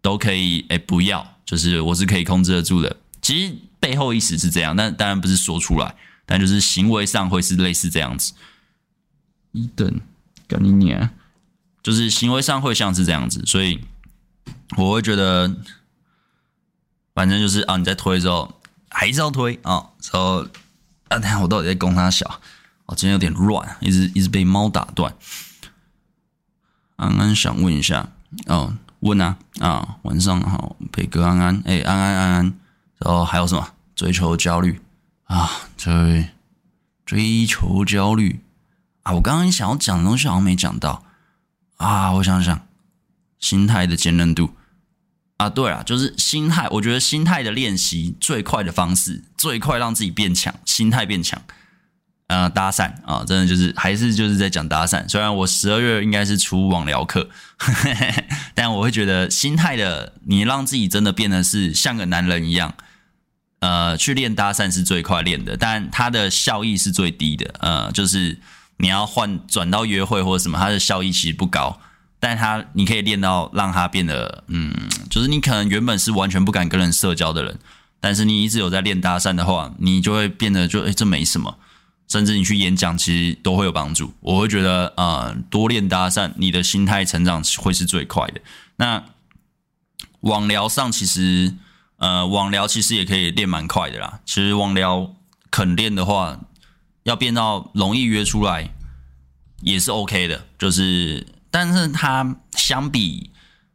[0.00, 1.34] 都可以，哎，不要。
[1.48, 5.94] 就是我是可以控制得住的，其实背后意思是这样，但当然不是说出来，
[6.26, 8.34] 但就是行为上会是类似这样子。
[9.52, 9.98] 一等，
[10.46, 11.08] 赶紧念，
[11.82, 13.80] 就是行为上会像是这样子，所以
[14.76, 15.56] 我会觉得，
[17.14, 20.42] 反正就是啊，你在推的时候还是要推啊，然后
[21.08, 22.42] 啊，等下我到底在攻他小，
[22.84, 25.16] 我今天有点乱，一直一直被猫打断。
[26.96, 28.12] 安安想问一下，
[28.48, 28.76] 哦。
[29.00, 32.44] 问啊啊，晚上好，陪哥安安，哎、安安安安，
[32.98, 34.80] 然后还有什么追求焦虑
[35.24, 35.48] 啊？
[35.76, 36.30] 追
[37.06, 38.40] 追求焦虑
[39.02, 39.12] 啊！
[39.12, 41.04] 我刚刚想要讲的东西好像没讲到
[41.76, 42.12] 啊！
[42.12, 42.66] 我想想，
[43.38, 44.50] 心态的坚韧度
[45.36, 46.68] 啊，对啊，就是心态。
[46.70, 51.40] 我觉得心态的练习最快的方式，最快让自己变强，心态变强。
[52.28, 55.08] 呃，搭讪啊，真的就是还是就是在讲搭讪。
[55.08, 57.26] 虽然我十二月应该是出网聊课，
[58.54, 62.74] 但我会觉得心态的，你让自己真的变得是像个男人一样，
[63.60, 67.54] 呃，去练搭讪是最快练的，但它的效益是最低的。
[67.60, 68.38] 呃，就是
[68.76, 71.80] 你要换转到约会或者什么，它的效益其实不高，
[72.20, 74.70] 但它你可以练到让它变得，嗯，
[75.08, 77.58] 就是你可能原本是完全不敢跟人社交的人，
[78.00, 81.56] 但是你一直有在练搭讪的话，你就会变得就哎，这没什么。
[82.08, 84.14] 甚至你去演讲，其实都会有帮助。
[84.20, 88.40] 我会觉得，呃，多练搭讪，你的心态成长会是最快的。
[88.76, 89.04] 那
[90.20, 91.54] 网聊上，其实，
[91.98, 94.20] 呃，网聊其实也可以练蛮快的啦。
[94.24, 95.14] 其实网聊
[95.50, 96.40] 肯练的话，
[97.02, 98.70] 要变到容易约出来，
[99.60, 100.46] 也是 OK 的。
[100.58, 103.30] 就是，但是它相比，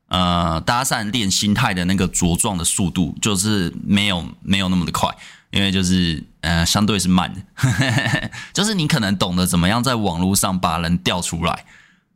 [0.08, 5.16] 呃，搭讪练心态的那个茁壮的速度，就是没有没有那么的快。
[5.54, 11.64] 因为就是呃，相对是慢的， 就是你可能懂得怎么样在网络上把人调出来，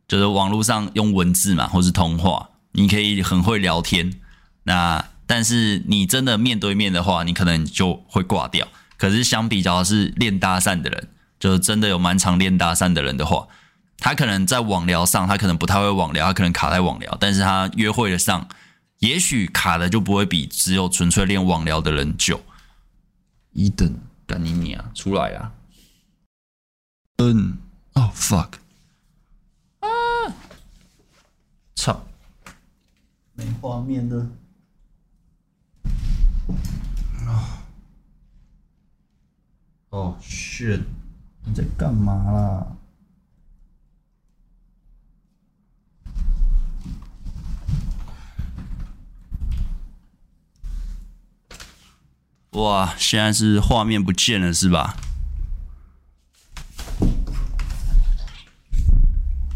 [0.08, 4.12] 就是网络上用文字嘛，或是通话，你可以很会聊天。
[4.64, 8.66] 那但是你真的面对面的话，你可能就会挂掉。
[8.96, 11.08] 可是相比较是练搭讪的人，
[11.38, 13.46] 就是真的有蛮常练搭讪的人的话，
[13.98, 18.48] 他可能在网聊上，他可能不太会网聊，他可能卡在网聊，但是他约会的上，
[18.98, 22.40] 也许卡的就不会比只有纯粹练网聊的人久。
[23.58, 23.92] 一等，
[24.24, 25.52] 干你娘啊，出来啊！
[27.16, 27.58] 嗯，
[27.94, 28.52] 哦，fuck，
[29.80, 29.88] 啊，
[31.74, 32.06] 操，
[33.32, 34.30] 没画面的，
[37.26, 37.66] 啊，
[39.90, 40.84] 哦，shit，
[41.44, 42.76] 你在干嘛啦？
[52.58, 54.96] 哇，现在是画面不见了是吧？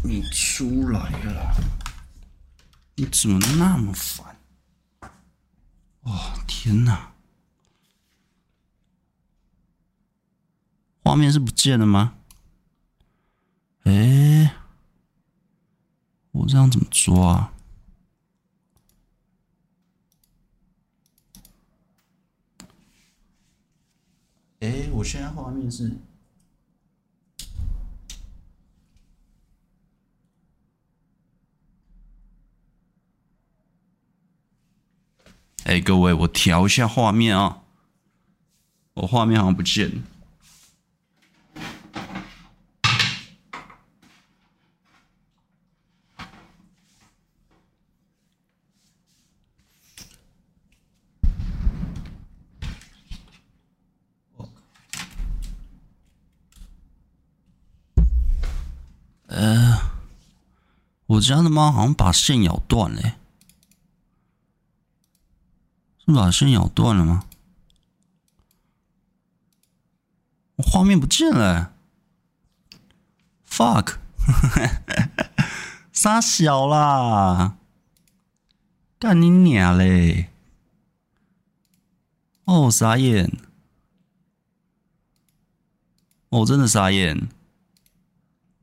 [0.01, 1.53] 你出来了，
[2.95, 4.37] 你怎么那么烦？
[6.03, 7.11] 哇，天哪！
[11.03, 12.15] 画面是不见了吗？
[13.83, 14.55] 哎，
[16.31, 17.52] 我这样怎么抓？
[24.63, 25.91] 哎，我现在画面是……
[35.65, 37.63] 哎，各位，我调一下画面啊，
[38.93, 40.01] 我画面好像不见了。
[59.33, 59.79] 呃，
[61.07, 63.01] 我家的猫好像把线咬断了，
[66.05, 67.25] 是把线咬断了吗？
[70.57, 71.73] 我画面不见了
[73.49, 73.95] ，fuck，
[75.91, 77.57] 杀小啦，
[78.99, 80.29] 干你娘嘞！
[82.45, 83.31] 哦，傻眼！
[86.29, 87.27] 哦，真的傻眼！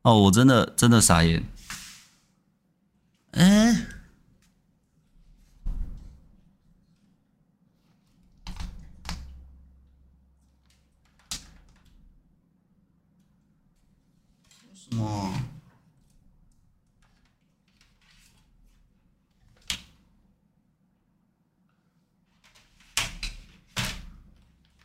[0.03, 1.45] 哦，我真的真的傻眼！
[3.33, 3.75] 哎，
[14.75, 15.35] 什么？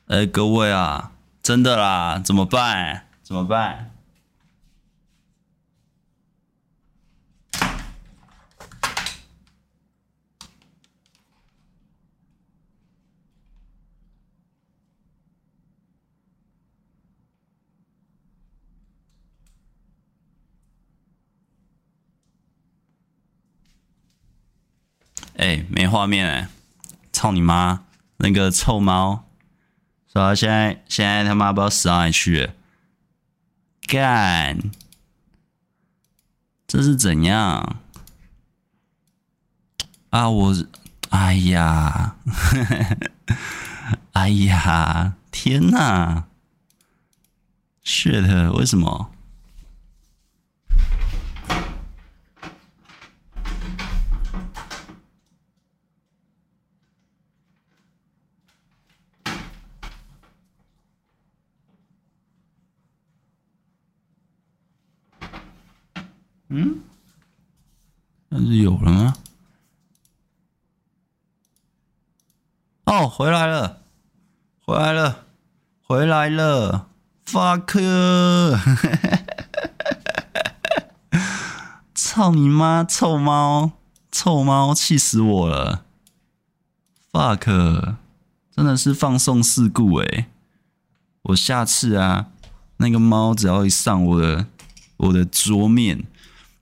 [0.07, 3.07] 哎，各位啊，真的啦，怎么办？
[3.23, 3.91] 怎么办？
[25.37, 26.49] 哎，没画面哎！
[27.13, 27.85] 操你妈！
[28.17, 29.29] 那个臭猫！
[30.09, 30.35] 是吧？
[30.35, 32.53] 现在现在他妈不知道死到哪里去了，
[33.87, 34.59] 干！
[36.67, 37.77] 这是怎样？
[40.09, 40.53] 啊我，
[41.11, 42.17] 哎呀，
[44.11, 46.25] 哎呀，天哪
[47.85, 49.14] ！shit，为什么？
[66.57, 66.79] 嗯，
[68.29, 69.13] 那是有了吗？
[72.85, 73.81] 哦，回来了，
[74.65, 75.25] 回来了，
[75.81, 76.87] 回来了
[77.25, 77.75] ，fuck！
[81.93, 83.73] 操你妈，臭猫，
[84.09, 85.83] 臭猫，气死我了
[87.11, 87.97] ！fuck！
[88.49, 90.27] 真的是放送事故诶，
[91.23, 92.27] 我下次啊，
[92.77, 94.47] 那个猫只要一上我的
[94.95, 96.05] 我的桌面。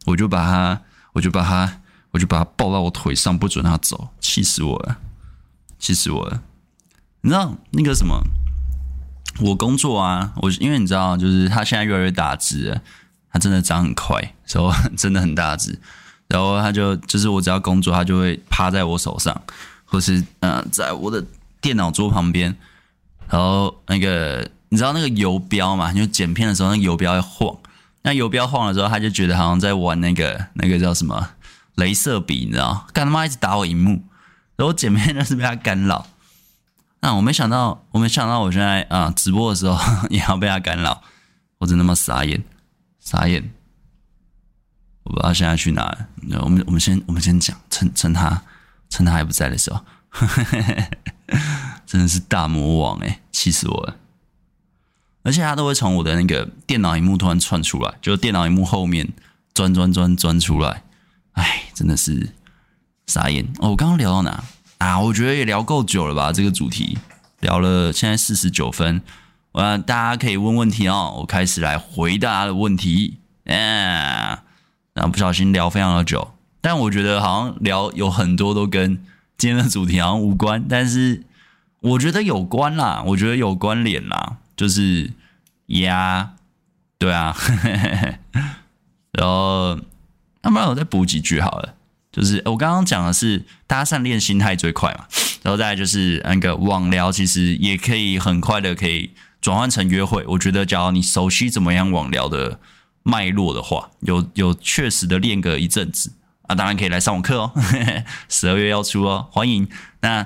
[0.06, 0.82] 我就把他，
[1.14, 1.82] 我就把他，
[2.12, 4.98] 我就把他抱到我腿上，不准他走，气死我了，
[5.80, 6.42] 气死我了！
[7.22, 8.22] 你知道那个什么？
[9.40, 12.82] 我工作啊，我因为你知道，就是他现在越来越大只，
[13.32, 15.80] 他真的长很快，所以 真的很大只。
[16.28, 19.42] 然后他就就是我只要工作，他就会趴在我手上，
[19.86, 21.24] 或是嗯、在我的
[21.62, 22.56] 电脑桌旁边。
[23.30, 25.92] 然后那个你知道那个游标嘛？
[25.94, 27.58] 就剪片的时候，那个游标会晃。
[28.04, 31.30] 那游标晃的时候，他就觉得好像在玩那个那个叫什么
[31.78, 32.86] 镭射笔，你知道？
[32.94, 34.04] 干他妈一直打我荧幕，
[34.56, 36.06] 然后剪片就是被他干扰。
[37.00, 39.78] 那我没想到，我没想到我现在啊直播的时候
[40.10, 41.02] 也要被他干扰，
[41.58, 42.44] 我真他妈傻眼，
[43.00, 43.52] 傻眼！
[45.04, 46.08] 我不知道现在去哪了。
[46.42, 48.42] 我们我们先我们先讲，趁趁他
[48.90, 49.84] 趁他还不在的时候，
[51.86, 53.96] 真的是大魔王诶，气死我了！
[55.24, 59.10] 而且它都会从我的那个电脑荧幕突然窜出来，就电脑荧幕后面
[59.54, 60.84] 钻钻钻钻出来，
[61.32, 62.30] 哎，真的是
[63.08, 63.70] 傻眼哦！
[63.70, 64.44] 我刚刚聊到哪
[64.80, 65.00] 啊？
[65.00, 66.32] 我觉得也聊够久了吧？
[66.32, 66.98] 这个主题
[67.40, 69.02] 聊了现在四十九分，
[69.54, 73.20] 我大家可以问问题哦，我开始来回答的问题。
[73.46, 74.38] 嗯，
[74.94, 79.04] 然后不小心聊非常的久，但我觉得好像聊有很多都跟
[79.38, 81.24] 今天的主题好像无关，但是
[81.82, 84.38] 我觉得有关啦，我觉得有关联啦。
[84.64, 85.12] 就是
[85.66, 86.36] 呀，
[86.98, 87.36] 对啊，
[89.12, 89.78] 然后
[90.42, 91.76] 那不然我再补几句好了。
[92.14, 95.06] 就是我刚刚讲的是搭讪练心态最快嘛，
[95.44, 99.12] 然后再来就是那个网聊，其实也可以很快的可以
[99.42, 100.24] 转换成约会。
[100.30, 102.58] 我觉得，假如你熟悉怎么样网聊的
[103.04, 107.52] 脉络的话，有有确实的练个一阵子啊，当然可以来上我课哦，
[108.30, 109.68] 十二月要出哦，欢迎
[110.00, 110.26] 那。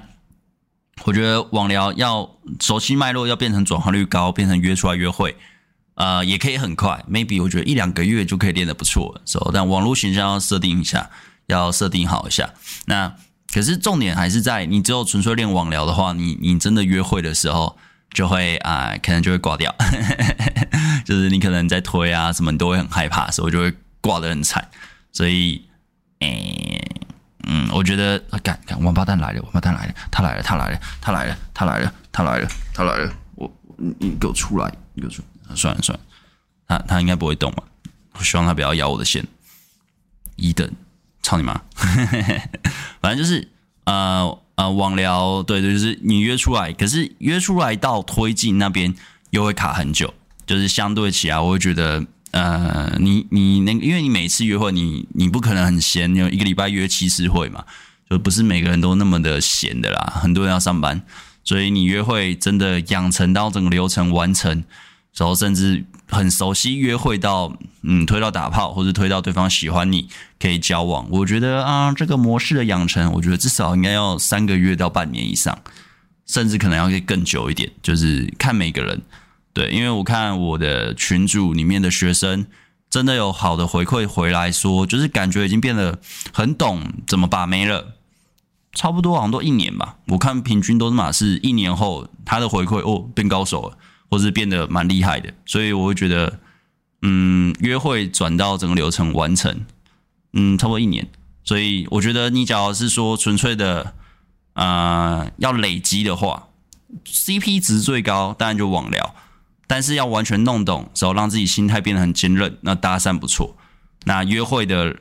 [1.04, 2.30] 我觉得网聊要
[2.60, 5.38] 熟悉脉络，要变成转化率高，变成约出来约会，
[5.96, 9.22] 呃，也可以很快，maybe 我觉得一两个月就可以练得不错。
[9.24, 11.10] So, 但网络形象要设定一下，
[11.46, 12.54] 要设定好一下。
[12.88, 13.16] 那
[13.54, 17.78] 可是重点还是在你只有纯粹练网聊的话，你你真的约会的时候
[18.12, 19.74] 就会啊、可能就会挂掉，
[21.06, 24.70] 就是你可能在推啊什么，你都会很害怕，所以就会挂得很惨。
[25.14, 25.62] 所以，
[26.20, 26.84] 诶。
[27.50, 36.04] 嗯，我觉得啊，干干王八蛋来了，王八蛋来了，他来了，他来了，他来了，他来了，他来了，他来了，我你你给我出来，你给我出来，算了算了，
[36.68, 37.64] 他他应该不会动嘛，
[38.14, 39.26] 我希望他不要咬我的线。
[40.36, 40.70] 一等，
[41.24, 41.60] 操你妈！
[43.02, 43.48] 反正就是
[43.86, 48.94] 呃呃网聊，对对，就是你约出来，可是约出来到推进那边
[49.32, 50.14] 又会卡很久，
[50.46, 57.64] 就是相对起来，我会觉得呃，你你那个，因为你每次约会，你你不可能很闲，有一个礼拜约七次会嘛，
[58.10, 61.02] 就不是每个人都那么的闲的啦，很多人要上班。
[61.44, 64.66] 所以你约会真的养成到整个流程完成，
[65.16, 71.08] 然后甚至很熟悉，约会到嗯推到打炮，或者推到对方喜欢你，可以交往。
[71.10, 75.58] 我觉得啊，这个模式的养成，我觉得至少应该要三个月到半年以上，
[76.26, 79.02] 甚至可能要更久一点，就是看每个人。
[79.58, 82.46] 对，因为我看我的群组里面的学生，
[82.92, 86.00] 真的有好的回馈回来说，就是感觉已经变得
[86.32, 87.96] 很懂怎么把妹了。
[88.74, 93.78] 差不多好像都一年吧，我看平均都是嘛，是一年后他的回馈哦变高手了，
[94.12, 96.38] 或是变得蛮厉害的，所以我会觉得，
[97.02, 99.66] 嗯，约会转到整个流程完成，
[100.34, 101.10] 嗯，差不多一年，
[101.44, 103.96] 所以我觉得你只要是说纯粹的，
[104.54, 106.50] 啊、呃，要累积的话
[107.08, 109.16] ，CP 值最高当然就网聊，
[109.68, 113.56] 但是要完全弄懂，然后让自己心态变得很坚韧，那搭讪不错，
[114.06, 114.96] 那约会的，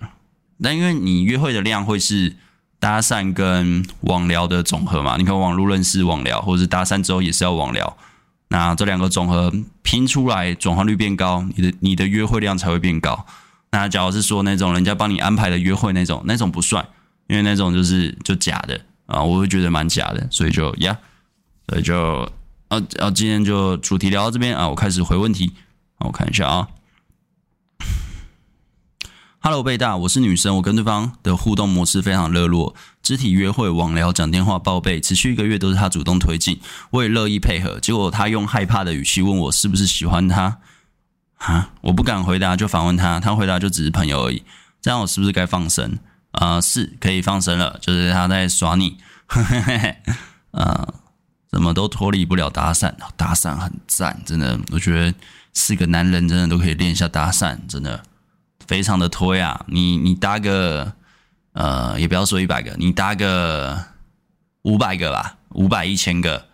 [0.58, 2.36] 那因为你约会的量会是。
[2.78, 7.96] 搭讪跟网聊的总和嘛，你看网络认识网聊，或者是搭讪之后也是要网聊，
[8.48, 9.50] 那这两个总和
[9.80, 13.26] 拼出来转化率变高，你的你的约会量才会变高。
[13.70, 16.86] 那假如是说那种人家帮你安排的约会那种，那种不算，
[17.28, 20.96] 因为那种就是就假的啊，我会觉得蛮假的，所以就呀，
[21.68, 22.30] 所以就
[22.68, 25.52] 啊啊，今天就主题聊到这边啊，我开始回问题，
[26.00, 26.68] 我看一下啊。
[29.38, 36.60] Hello，贝大，我是女生，我跟对方的互动模式非常热络，肢体约会、网聊、讲电话、报备，持续一个月都是他主动推进，
[36.90, 37.78] 我也乐意配合。
[37.78, 40.58] 结果他用害怕的语气问我是不是喜欢他，
[41.36, 44.42] 啊，我不敢回答，就反问他，他回答就只是朋友而已。
[44.82, 45.98] 这样我是不是该放生？
[46.32, 48.98] 啊、是可以放生了，就是他在耍你，
[50.50, 50.92] 啊、
[51.50, 55.14] 怎么都脱离不了搭讪，搭讪很赞，真的，我觉得
[55.54, 58.02] 是个男人真的都可以练一下搭讪，真的。
[58.66, 59.64] 非常的推啊！
[59.68, 60.92] 你你搭个
[61.52, 63.80] 呃，也不要说一百个，你搭个
[64.62, 66.46] 五百个吧，五百一千个，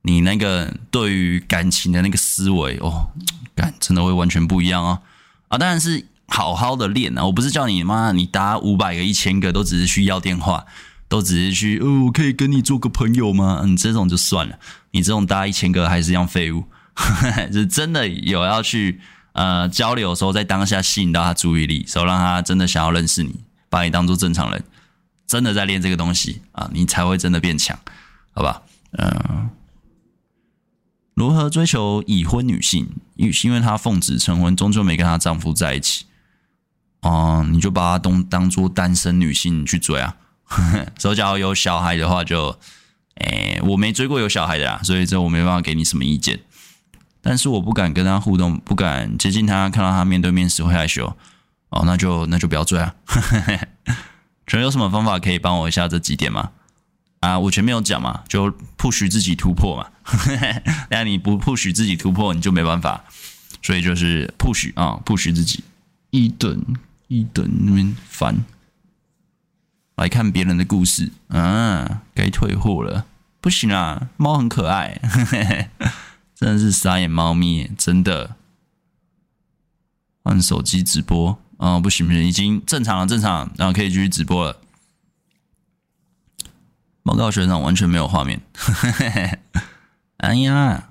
[0.00, 3.10] 你那个对于感情的那个思维哦，
[3.54, 5.02] 感真的会完全不一样哦
[5.48, 5.58] 啊！
[5.58, 10.64] 当然是好好的练啊，我不是叫你妈，你搭五百个、一千个都只是去要电话，
[11.08, 13.60] 都只是去哦，我可以跟你做个朋友吗？
[13.64, 14.58] 嗯，这种就算了，
[14.90, 16.64] 你这种搭一千个还是一样废物，
[17.52, 19.00] 是真的有要去。
[19.34, 24.64] 呃，交流的时候，在当下吸引到他注意力，时候让他真的想要认识你，把你当做正常人，
[25.28, 27.78] 真的在练这个东西啊，你才会真的变强，
[28.32, 28.62] 好吧？
[28.98, 29.48] 嗯、
[31.14, 32.88] 如何追求已婚女性？
[33.14, 36.06] 因因为她奉子成婚，终究没跟她丈夫在一起，
[37.02, 40.16] 哦、你就把她当当做单身女性去追啊。
[40.98, 42.58] 所以，假如有小孩的话就，就，
[43.16, 46.40] 诶，我没追过有小孩的啦，所以这我没办法给你什么意见。
[47.20, 51.16] 但是我不敢跟他互动，不敢接近他，看到他面对面时会害羞。
[51.70, 52.94] 哦，那就那就不要追啊。
[54.46, 56.50] 可有什么方法可以帮我一下这几点吗？
[57.20, 59.86] 啊，我前面有讲嘛，就 push 自己突破嘛。
[60.88, 63.04] 那你不 push 自己突破，你就没办法。
[63.60, 65.62] 所以就是 push 啊，push 自己。
[66.10, 66.64] 一等
[67.08, 68.34] 一等那边烦。
[69.98, 73.04] 来看别人的故事啊，该退货了。
[73.40, 75.00] 不行啊，猫很可爱。
[76.34, 78.36] 真的是傻眼猫咪，真的。
[80.22, 84.56] 换手机直播啊、不行不行，已经正常了，正常，然后可以继续直播了。
[87.02, 88.40] 报告学长完全没有画面，
[90.18, 90.90] 哎呀，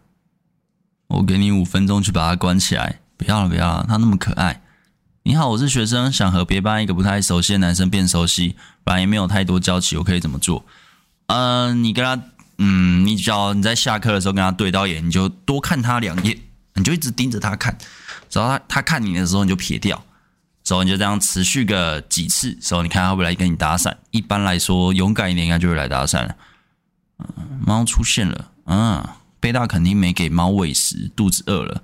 [1.08, 4.62] 我给你五分钟去把它关起来，不要了不要了，它那么可爱。
[5.28, 8.56] 你好，我是学生，想和别班一个不太熟悉的男生变熟悉，
[8.86, 10.64] 本来也没有太多交集，我可以怎么做？
[11.26, 12.24] 嗯、呃，你跟他。
[12.60, 16.40] 嗯，你只要你在下课的时候跟他对到眼，你就多看他两眼，
[16.76, 17.78] 你就一直盯着他看，
[18.30, 20.02] 只要他他看你的时候，你就撇掉，
[20.64, 23.94] 之后你就这样持续个几次，之后你看他会不会来跟你搭讪。
[24.12, 26.36] 一般来说，勇敢一点应该就会来搭讪了。
[27.20, 29.06] 嗯，猫出现了，嗯，
[29.42, 31.84] 贝大肯定没给猫喂食，肚子饿了，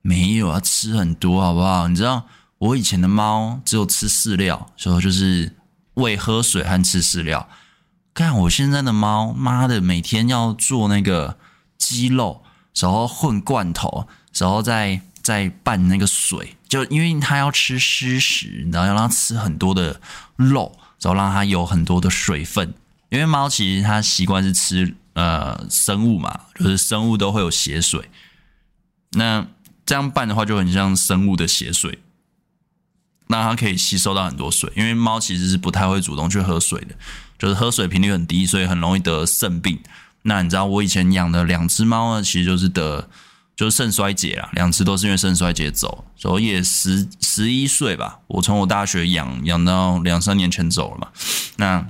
[0.00, 1.88] 没有啊，吃很多好不好？
[1.88, 2.24] 你知道
[2.58, 5.56] 我以前的猫只有吃饲料，所以就是
[5.94, 7.48] 喂喝水和吃饲料。
[8.12, 11.38] 看我现在的猫，妈的，每天要做那个
[11.76, 12.42] 鸡肉，
[12.74, 20.00] 然后混罐头，然后再再拌那个水，就因为它要吃湿食，然后要让它吃很多的
[20.34, 22.74] 肉，然后让它有很多的水分。
[23.10, 28.10] 因为猫其实它习惯是吃呃生物嘛，就是生物都会有血水，
[29.12, 29.46] 那
[29.86, 32.00] 这样拌的话就很像生物的血水，
[33.28, 36.94] 那它可以吸收到很多水，因为猫其实是不太会主动去喝水的，
[37.38, 39.78] 就是喝水频率很低，所以很容易得肾病。
[40.22, 43.08] 那你知道我以前养的两只猫呢，其实就是得
[43.54, 51.08] 就是肾衰竭啦，两只都是因为肾衰竭走，所以也十十一岁吧，我从我大学养养到两三年前走了嘛。
[51.56, 51.86] 那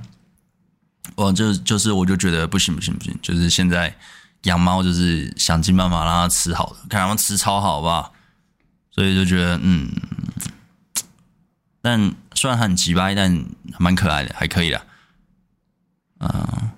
[1.15, 3.95] 我就就是我就觉得不行不行不行，就是现在
[4.43, 8.13] 养猫就是想尽办法让它吃好的，看它们吃超好，好不好？
[8.91, 9.89] 所以就觉得嗯，
[11.81, 13.45] 但虽然很奇葩，但
[13.77, 14.81] 蛮可爱的，还可以啦。
[16.19, 16.71] 嗯。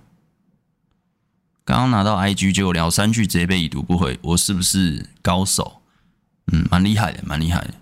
[1.64, 5.82] 刚刚拿到 IG 就聊三句直接被已读不回，我是不是高手？
[6.52, 7.76] 嗯，蛮厉害的，蛮厉害的，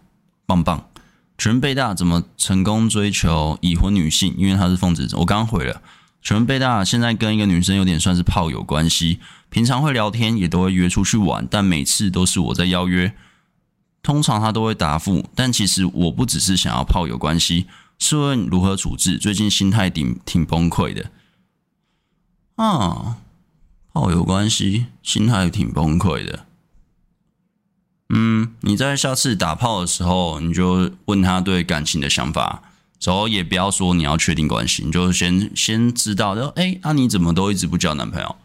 [0.46, 0.90] 棒棒。
[1.38, 4.36] 全贝大怎么成功追求已婚女性？
[4.38, 5.82] 因为他是奉子，我刚刚回了。
[6.22, 13.16] 全贝大现在跟一个女生有点算是炮友关系，平常会聊天，也都会约出去玩，但每次都是我在邀约，
[14.10, 15.24] 通常他都会答复。
[15.36, 17.68] 但其实我不只是想要炮友关系，
[18.00, 19.20] 是问如何处置？
[19.20, 21.12] 最近心态挺挺崩溃的。
[22.56, 23.18] 啊。
[23.94, 26.46] 炮友关系，心态挺崩溃的。
[28.10, 32.64] 嗯，你在下次打炮的时候，你就问他对感情的想法，
[33.04, 38.36] 然后也不要说你要确定关系，你就先先知道，就哎，那、啊、你怎么都一直不交男朋友？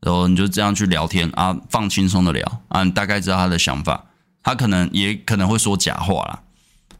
[0.00, 4.06] 然后你就这样去聊天啊，放轻松的聊啊，你大概知道他的想法，
[4.42, 6.40] 他可能也可能会说假话啦。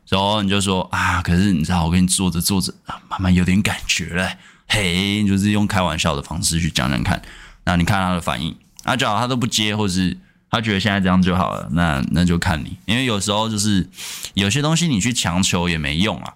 [0.08, 4.28] 然后你就说啊，可是你知道，我跟你做着做着啊，慢慢有点感觉了，
[4.66, 7.22] 嘿，就是用开玩笑的方式去讲讲看。
[7.64, 10.18] 那你看他的反应，啊，只要他都不接，或是
[10.50, 13.88] 他觉得现在这样就好了，那那就看你，因为有时候就是
[14.34, 16.34] 有些东西你去强求也没用啊，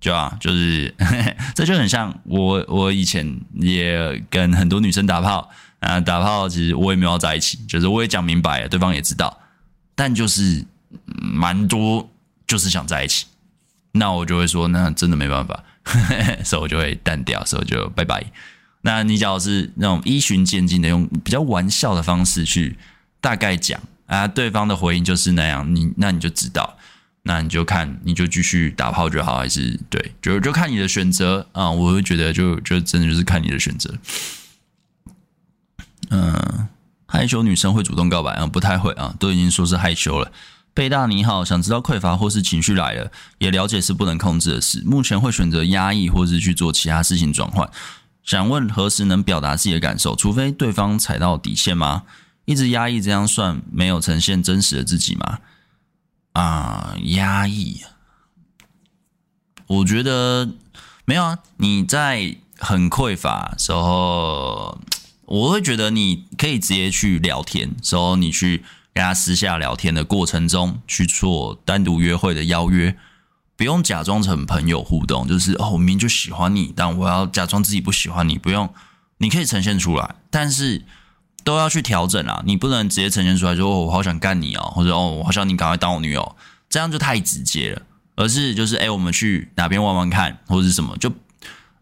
[0.00, 5.48] 就啊，就是呵呵 这就很像我我以前也跟很多女生打炮
[5.78, 9.38] 啊，打炮其实我也没有在一起，就是我也讲明白了，对方也知道，
[10.02, 10.64] 但就是
[11.06, 12.10] 蛮多
[12.44, 13.24] 就是想在一起，
[13.92, 15.62] 那我就会说那真的没办法，
[16.44, 18.20] 所以我就会淡掉，所以就拜拜。
[18.80, 22.76] 那你只要是那种依循渐进的，用比较玩笑的方式去
[23.20, 26.76] 大概讲啊，对方的回应就是那样，你那你就知道，
[27.22, 31.70] 那你就看你就继续打炮就好，还是对，就就看你的选择啊。
[31.70, 33.94] 我会觉得就就真的就是看你的选择。
[36.10, 36.68] 嗯，
[37.12, 38.46] 害羞女生会主动告白啊？
[38.46, 40.32] 不太会啊，都已经说是害羞了。
[40.72, 47.68] 贝大你好，想知道匮乏或是情绪来了，也了解是不能控制的事，目前会选择压抑或是去做其他事情转换。
[48.24, 50.16] 想问何时能表达自己的感受？
[50.16, 52.04] 除非对方踩到底线吗？
[52.46, 55.40] 一直压抑这样算没有呈现真实的自己吗？
[56.32, 57.82] 啊，压抑，
[59.66, 60.48] 我觉得
[61.04, 61.38] 没有啊。
[61.58, 64.80] 你在很匮乏时候，
[65.32, 68.62] 我会觉得你可以直接去聊天，时候你去
[68.92, 72.94] 跟他私下聊天的过程中去做单独约会的邀约。
[73.56, 78.36] 不用假装成朋友互动，就是哦，我明明就喜欢你，但我要假装自己不喜欢你。
[78.36, 78.68] 不用，
[79.18, 80.84] 你可以呈现出来，但是
[81.42, 82.42] 都要去调整啊。
[82.44, 86.36] 你不能直接呈现出来，说哦，我好想干你哦，或者哦，我好想你赶快当我女友，
[86.68, 87.80] 这样就太直接了。
[88.16, 91.10] 而是就是哎，我们去哪边玩玩看，或者是什么，就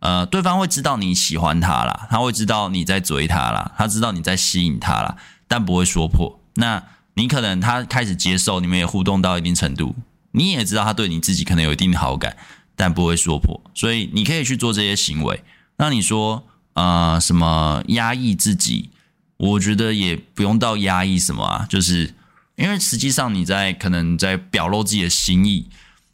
[0.01, 6.40] 呃，对方会知道你喜欢他啦，他会知道你在追他啦，他知道你在吸引他啦，但不会说破。
[6.55, 6.82] 那
[7.14, 9.94] 你可能他开始接受，你们也互动到一定程度。
[10.32, 12.36] 你也知道他对你自己可能有一定的好感，
[12.76, 15.42] 但不会说破，所以你可以去做这些行为。
[15.76, 16.44] 那你说，
[16.74, 18.90] 呃，什么压抑自己？
[19.36, 22.14] 我觉得也不用到压抑什么啊，就是
[22.57, 25.68] 因为实际上你在可能在表露自己的心意，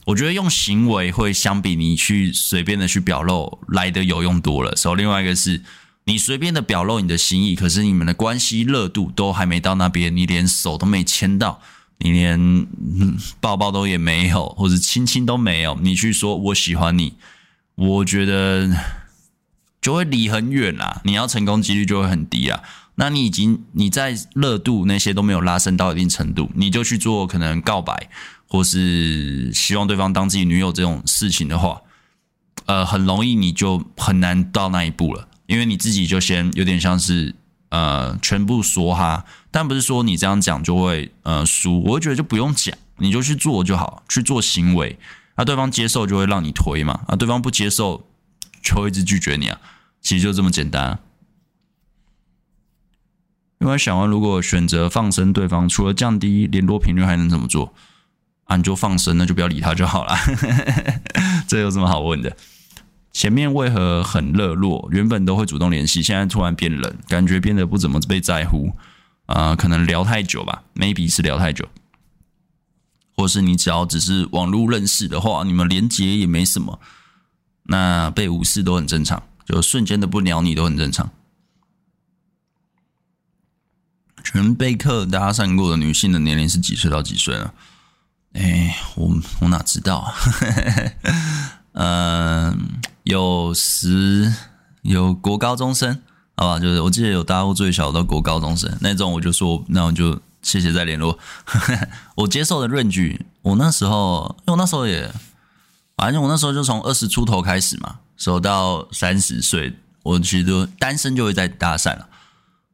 [0.06, 4.74] 我觉得用行为会相比你去随便的去表露来得有用多了。
[4.74, 5.62] 所以另外一个是
[6.04, 11.60] 你随便的表露你的心意，可是你们的关系热度都还没到那边，你连手都没牵到。
[11.98, 12.66] 你连
[13.40, 17.14] 抱抱都也没有，或者亲亲都没有，你去说我喜欢你，
[17.74, 18.70] 我觉得
[19.80, 21.00] 就会离很远啦。
[21.04, 22.62] 你要成功几率就会很低啦。
[22.96, 28.10] 那你已经你在热度那些都没有拉升到一定程度，你就去做可能告白
[28.48, 31.82] 或是希望对方当自己女友这种事情的话，
[32.66, 37.34] 呃，很容易你就很难到那一步了，因为你自己就先有点像是。
[37.68, 44.96] 呃，全部说哈，但不是说你这样讲就会呃输，我会觉得就不用讲，你就去做就好，去做行为，
[45.34, 48.06] 那、啊、对方接受就会让你推嘛，啊，对方不接受
[48.62, 49.60] 就会一直拒绝你啊，
[50.00, 51.00] 其实就这么简单、啊。
[53.58, 57.74] 因为想问，如果选择放生对方，除了降低联络频率，还能怎么做？
[58.46, 60.16] 啊，你就放生，那就不要理他就好了，
[61.46, 62.36] 这有什么好问的？
[63.12, 64.88] 前面为何很热络？
[64.92, 68.72] 原本都会主动联系，现在突然变冷，感觉变得不怎么被在乎。
[69.26, 71.68] 啊、可能聊太久吧，maybe 是聊太久。
[73.16, 76.78] 或是你只要只是网络认识的话，你们连接也没什么，
[77.64, 81.10] 那被无视都很正常，就瞬间的不鸟你都很正常。
[84.22, 87.52] 全贝克搭讪过的女性的年龄是几岁到几岁呢？
[88.36, 89.10] 哎，我
[89.40, 90.14] 我哪知道啊？
[91.72, 92.68] 嗯，
[93.04, 94.32] 有时
[94.82, 96.02] 有国高中生，
[96.36, 101.18] 好吧，就是我记得有搭过最小到国高中生那种，我就说那我就谢谢再联络。
[102.16, 105.10] 我接受的论据我那时候，因为我那时候也，
[105.96, 112.08] 反正我那时候就从二十出头开始嘛，走到三十岁，我其实都单身就会在搭讪了。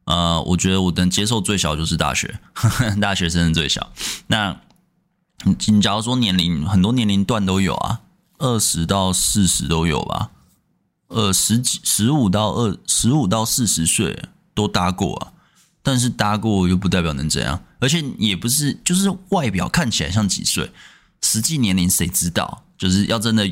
[0.05, 2.37] 呃，我觉得我能接受最小就是大学，
[2.99, 3.89] 大学生最小。
[4.27, 4.57] 那
[5.43, 8.01] 你假如说年龄，很多年龄段都有啊，
[8.37, 10.31] 二十到四十都有吧，
[11.07, 14.23] 呃，十几、十五到二十五到四十岁
[14.53, 15.33] 都搭过啊。
[15.81, 20.71] 但是搭过又不代表能怎样，而且也不是就是外表看起来像几岁，
[21.21, 22.63] 实际年龄谁知道？
[22.77, 23.51] 就是要真的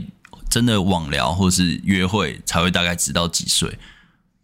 [0.49, 3.77] 真的网聊或是约会才会大概知道几岁。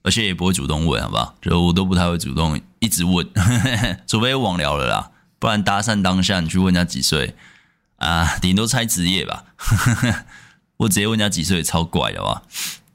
[0.03, 1.35] 而且也不会主动问，好不好？
[1.41, 3.27] 就我都不太会主动一直问，
[4.07, 7.35] 除非网聊了啦，不然搭讪当下你去问人家几岁
[7.97, 9.43] 啊，顶多猜职业吧。
[10.77, 12.43] 我直接问人家几岁，超怪的吧？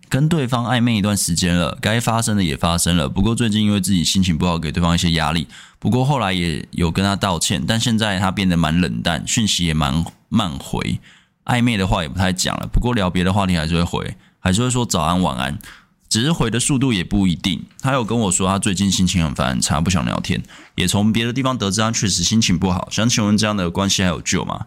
[0.09, 3.09] 跟对方暧昧一段时间了，该发生的也发生了。
[3.09, 5.49] 不过最近因为自己心情不好，给对方一些压力。
[5.79, 11.01] 不过后来也有跟他道歉，但现在他变得蛮冷淡，讯息也蛮慢回，
[11.47, 12.69] 暧昧的话也不太讲了。
[12.71, 15.59] 不过聊别的话题还是会回，还是会说早安晚安。
[16.13, 17.65] 只是回的速度也不一定。
[17.81, 20.43] 他有跟我说，他最近心情很烦很差，不想聊天。
[20.75, 22.87] 也从别的地方得知，他确实心情不好。
[22.91, 24.67] 想请问这样的关系还有救吗？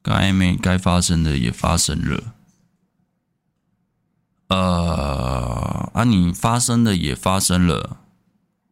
[0.00, 2.32] 该暧昧该发生的也发生了。
[4.48, 7.98] 呃，啊，你发生的也发生了。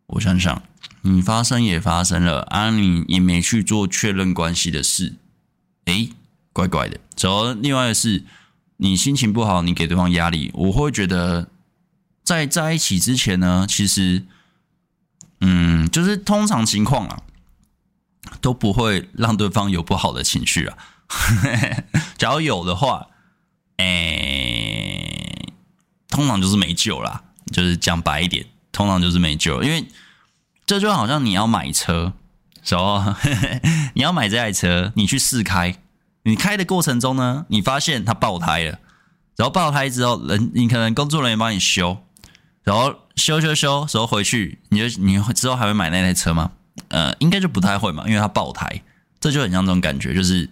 [0.06, 0.62] 我想想，
[1.02, 5.16] 你发生也发生了，啊，你也没去做确认关系的事。
[5.84, 6.08] 诶，
[6.54, 6.98] 怪怪的。
[7.14, 8.24] 走，另外的是。
[8.82, 11.48] 你心情不好，你给对方压力，我会觉得
[12.24, 14.24] 在在一起之前呢，其实，
[15.40, 17.20] 嗯，就是通常情况啊，
[18.40, 20.78] 都不会让对方有不好的情绪啊。
[22.16, 23.08] 假如有的话，
[23.76, 25.04] 哎、
[26.08, 27.24] 通常就是没救啦。
[27.52, 29.84] 就是讲白一点，通常就是没救，因为
[30.64, 32.12] 这就好像你要买车，
[32.62, 33.16] 说
[33.94, 35.76] 你要买这台车，你去试开。
[36.22, 38.78] 你开的过程中呢，你发现它爆胎了，
[39.36, 42.04] 然后爆胎之后，人你可能工作人员帮你修，
[42.62, 46.52] 然后修修修，然后回去，你就你之后还会买那台车吗？
[46.88, 48.82] 呃，应该就不太会嘛，因为它爆胎，
[49.18, 50.48] 这就很像这种感觉，就是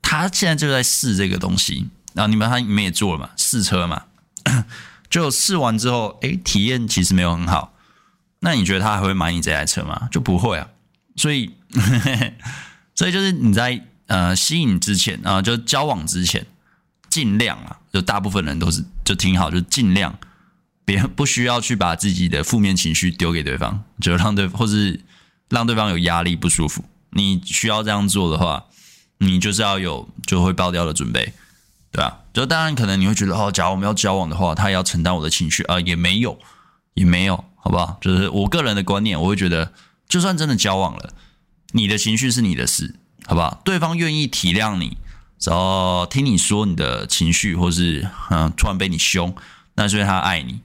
[0.00, 4.04] 他现在就在试这个东西，然后你们他你们也做了嘛，试车嘛，
[5.10, 7.74] 就试完之后，哎，体验其实没有很好，
[8.38, 10.08] 那你觉得他还会买你这台车吗？
[10.12, 10.68] 就不会啊，
[11.16, 11.54] 所以
[12.94, 13.84] 所以就是你在。
[14.10, 16.44] 呃，吸引之前啊、就交往之前，
[17.08, 20.18] 尽量啊，就大部分人都是就挺好，就尽量
[20.84, 25.00] 别不需要去把自己的负面情绪丢给对方，就让对或是
[25.48, 26.84] 让对方有压力不舒服。
[27.10, 28.64] 你需要这样做的话，
[29.18, 31.32] 你就是要有就会爆掉的准备，
[31.92, 32.18] 对吧？
[32.32, 36.36] 就当然可能你会觉得哦，假如我们要交往的话，他也要承担我的情绪啊、也没有，
[36.94, 37.96] 也没有，好不好？
[38.00, 39.72] 就是我个人的观念，我会觉得，
[40.08, 41.14] 就算真的交往了，
[41.72, 42.96] 你的情绪是你的事。
[43.26, 43.60] 好不好？
[43.64, 44.96] 对方愿意体谅你，
[45.44, 49.34] 然后听你说你的情绪，或是嗯，突然被你凶，
[49.74, 50.60] 那是因为他爱你，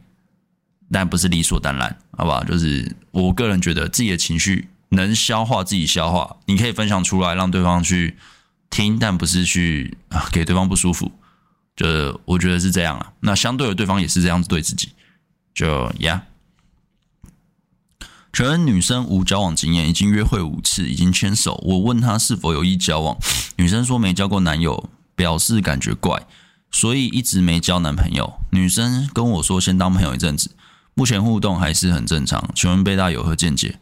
[0.91, 2.43] 但不是理所当然，好不好？
[2.43, 8.17] 就是我个人觉得自己的情绪能消化自己消化，你可以分享出来让对方去
[8.69, 9.97] 听，但不是去
[10.31, 11.11] 给对方不舒服。
[11.75, 13.13] 就我觉得是这样啊。
[13.19, 14.89] 那相对的，对方也是这样子对自己，
[15.53, 16.21] 就呀。
[16.21, 16.34] Yeah
[18.35, 21.57] 全女生无交往经验，已经约会五次，已经牵手。
[21.65, 23.17] 我问她是否有意交往，
[23.55, 26.27] 女生说没交过男友，表示感觉怪，
[26.69, 28.33] 所以一直没交男朋友。
[28.51, 30.51] 女生跟我说先当朋友一阵子，
[30.95, 32.51] 目前互动还是很正常。
[32.53, 33.79] 请问贝大有何见解？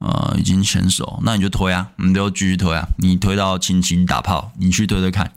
[0.00, 5.32] 呃，已经牵手，那你就推啊，你就继续推啊，你推到亲亲打炮，你去推推看。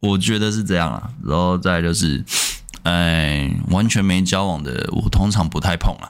[0.00, 2.24] 我觉得是这样啊，然后再就是。
[2.84, 6.08] 哎，完全没交往的，我通常不太碰啊，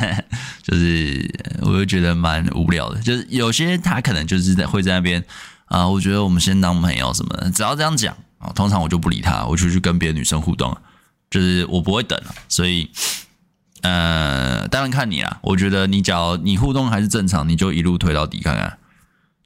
[0.62, 1.32] 就是
[1.62, 3.00] 我就觉得蛮无聊的。
[3.00, 5.24] 就是有些他可能就是在会在那边
[5.66, 10.76] 啊，我觉得我们先当朋友什么的，只要这样讲啊，通常我就不理他，我就去跟别的女生互动，
[11.30, 12.90] 就是我不会等，所以
[13.82, 15.38] 呃，当然看你啦。
[15.42, 18.78] 我觉得你只要你互动还是正常，你就一路推到底看看，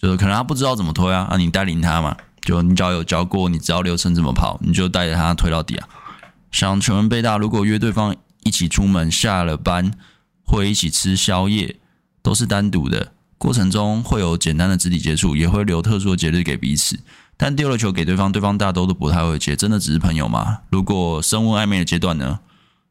[0.01, 5.89] 就是可能他不知道怎么推啊，啊，你带领他嘛，就你只要有教过，你知道流程怎么跑，你就带着他推到底啊。
[6.55, 9.91] 想请问贝大，如果约对方一起出门，下了班
[10.45, 11.81] 会一起吃宵夜，
[12.23, 17.01] 都是单独的，过程中会有简单的肢体接触，也会留特殊的节日给彼此。
[17.37, 20.61] 但丢了球给对方，对方大多都不太会接，真的只是朋友吗？
[20.71, 22.39] 如果升温暧昧的阶段呢？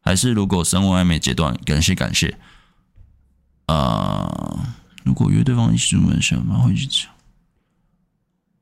[0.01, 1.57] 还是如果升温暧昧阶段？
[1.63, 2.37] 感谢感谢。
[3.67, 4.59] 呃，
[5.05, 7.07] 如果约对方一起出门，下班会去吃。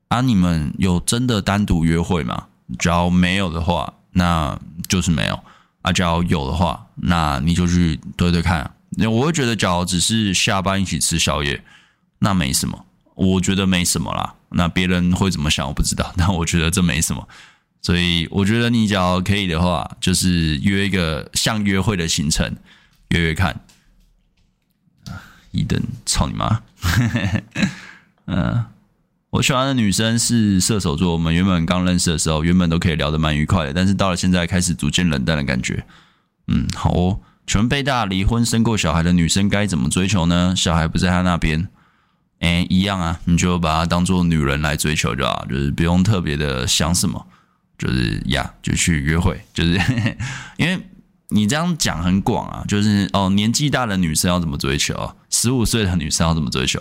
[0.06, 2.46] 啊，你们有真的单独约会吗？
[2.78, 4.58] 只要没有的话，那
[4.88, 5.38] 就是没有。
[5.82, 8.70] 啊，只要有的话，那你就去对对看。
[8.90, 11.64] 那我会觉得，假如只是下班一起吃宵夜，
[12.20, 12.86] 那没什么。
[13.14, 14.34] 我觉得没什么啦。
[14.50, 16.12] 那别人会怎么想，我不知道。
[16.16, 17.28] 但我觉得这没什么。
[17.80, 22.56] 所以我觉得你只要可以的话，就是约一个像约会的行程，
[23.08, 23.60] 约约看。
[25.50, 26.62] 一等操你妈！
[28.24, 28.64] 嗯，
[29.32, 31.12] 我喜欢的女生是射手座。
[31.12, 35.86] 我们原本刚认识的时候，原本都可以聊得蛮愉快的，但是到了现在，开始逐渐冷淡的感觉。
[36.48, 37.20] 嗯，好哦。
[37.46, 40.54] 全贝大离婚生过小孩的女生该怎么追求呢？
[40.54, 41.66] 小孩不在她那边，
[42.40, 47.26] 哎，一样啊，你就把她当做女人来追求就好，就是不用特别的想什么。
[47.78, 49.80] 就是呀，就去约会，就是
[50.58, 50.78] 因为
[51.30, 52.62] 你这样讲很广啊。
[52.68, 55.16] 就是哦，年纪大的女生要怎么追求？
[55.30, 56.80] 十五岁的女生要怎么追求？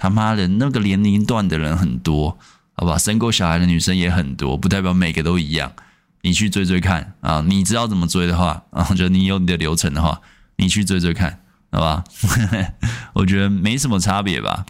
[0.00, 2.38] 他妈的，那个年龄段的人很多，
[2.72, 2.96] 好吧？
[2.96, 5.70] 生过小孩的女生也很多，不代表每个都一样。
[6.22, 10.22] 你去追追看啊，你知道怎么追的话，啊，就你有你的流程的话，
[10.56, 11.40] 你去追追看，
[11.70, 12.04] 好吧？
[13.12, 14.64] 我觉得没什么差别吧。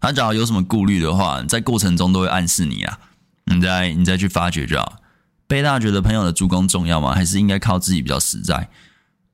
[0.00, 3.00] 他只要有什么顾虑的话，在过程中都会暗示你啊。
[3.46, 5.00] 你再你再去发掘就好。
[5.48, 7.12] 贝大觉得朋友的助攻重要吗？
[7.12, 8.68] 还是应该靠自己比较实在？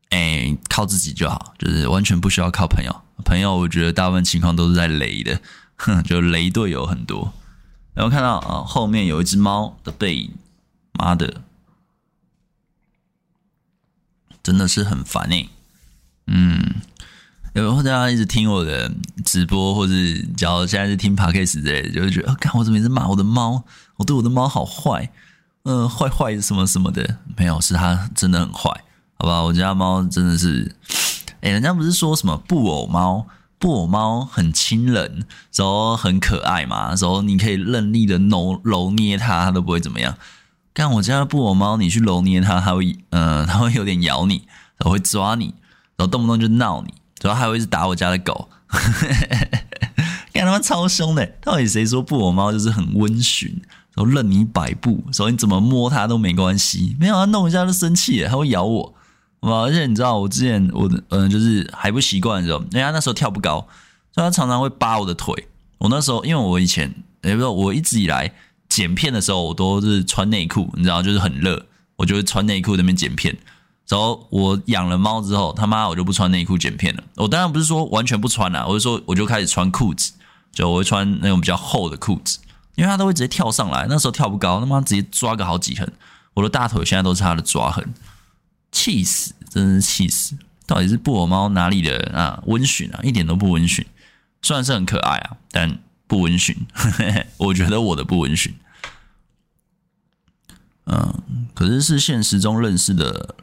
[0.08, 3.02] 哎，靠自己就好，就是完全不需要靠朋友。
[3.24, 5.40] 朋友我觉得大部分情况都是在雷的，
[5.76, 7.32] 哼， 就雷队友很多。
[7.94, 10.30] 然后看到啊，后面有一只猫的背影，
[10.92, 11.42] 妈的，
[14.42, 15.46] 真的是很烦哎。
[16.26, 16.76] 嗯。
[17.54, 18.88] 有后大家一直听我的
[19.24, 19.92] 直播，或者
[20.36, 23.64] 假如现在是听 Podcast 之类的，就会觉得，看我怎么一直骂我的猫，
[23.96, 25.10] 我对我的猫好坏，
[25.64, 28.70] 嗯、呃，坏坏什么什么的，没有，是它真的很坏，
[29.14, 29.42] 好吧？
[29.42, 30.72] 我家猫真的是，
[31.40, 33.26] 哎，人家不是说什么布偶猫，
[33.58, 35.24] 布偶猫很亲人，
[35.54, 40.16] 然后很可爱嘛，然后你可以任意的揉揉捏它，它都不会怎么样。
[40.74, 45.54] 看我家的布偶猫，你去揉捏它，它会，嗯、它会有点咬你，然后会抓你，
[45.96, 46.94] 然后动不动就闹你。
[47.20, 48.48] 然后还会一直打我家的狗，
[50.32, 51.26] 看他们超凶的。
[51.40, 53.60] 到底谁说布偶猫就是很温驯，
[53.96, 56.96] 然后任你摆布，所以你怎么摸它都没关系。
[57.00, 58.94] 没有它弄一下就生气了，它会咬我。
[59.40, 63.66] 哇而且你知道，我之前我的嗯，就是还不习惯的时候，人家那时候跳不高，
[64.12, 65.48] 所以他常常会扒我的腿。
[65.78, 68.32] 我那时候因为我以前也不知道，我一直以来
[68.68, 71.66] 剪片的时候，我都是穿内裤，你知道，就是很热，
[71.96, 73.36] 我就会穿内裤那边剪片。
[73.88, 77.02] 然后我养了猫之后，他妈我就不穿内裤剪片了。
[77.14, 80.12] 我当然不是说完全不穿啦，我就说我就开始穿裤子，
[80.52, 82.38] 就我会穿那种比较厚的裤子，
[82.74, 83.86] 因为它都会直接跳上来。
[83.88, 85.90] 那时候跳不高，他妈直接抓个好几痕，
[86.34, 87.94] 我的大腿现在都是它的抓痕，
[88.72, 90.36] 气死，真是气死！
[90.66, 92.42] 到底是布偶猫哪里的啊？
[92.46, 93.86] 温驯啊，一点都不温驯。
[94.42, 96.56] 虽然是很可爱啊，但不温驯。
[97.38, 98.54] 我觉得我的不温驯。
[100.86, 103.34] 嗯，可是是现实中认识的。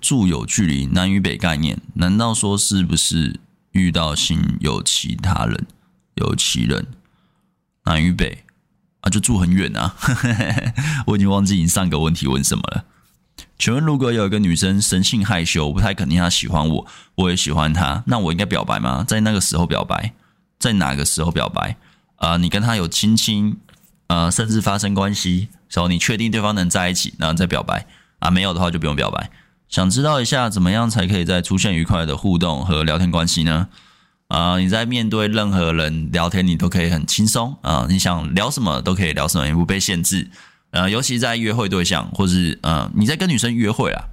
[0.00, 5.64] 住有距离，南与北概念，难道说是不是遇到心有其他人，
[6.16, 6.88] 有其人？
[7.84, 8.44] 南与北
[9.00, 9.96] 啊，就住很远啊！
[11.06, 12.84] 我已经忘记你上个问题问什么了。
[13.58, 19.04] 请问，如果有一个女生生性害羞，不太肯定她喜欢我，我也喜欢她，那我应该表白吗？
[19.06, 20.12] 在那个时候表白，
[20.58, 21.76] 在哪个时候表白？
[22.16, 23.56] 啊、你跟她有亲亲，
[24.06, 27.86] 呃，甚至发生关系，时候你确定对方能在一起，然后再表白
[28.20, 28.30] 啊？
[28.30, 29.30] 没有的话就不用表白。
[29.68, 33.68] 想知道一下怎么样才可以再出现愉快的互动和聊天关系呢？
[34.28, 40.30] 啊、你在面对任何人聊天，你都可以很轻松啊、你想聊什么都可以聊什么，也不被限制。
[40.76, 44.04] 呃，尤其在约会对象，或是呃你在跟女生约会啊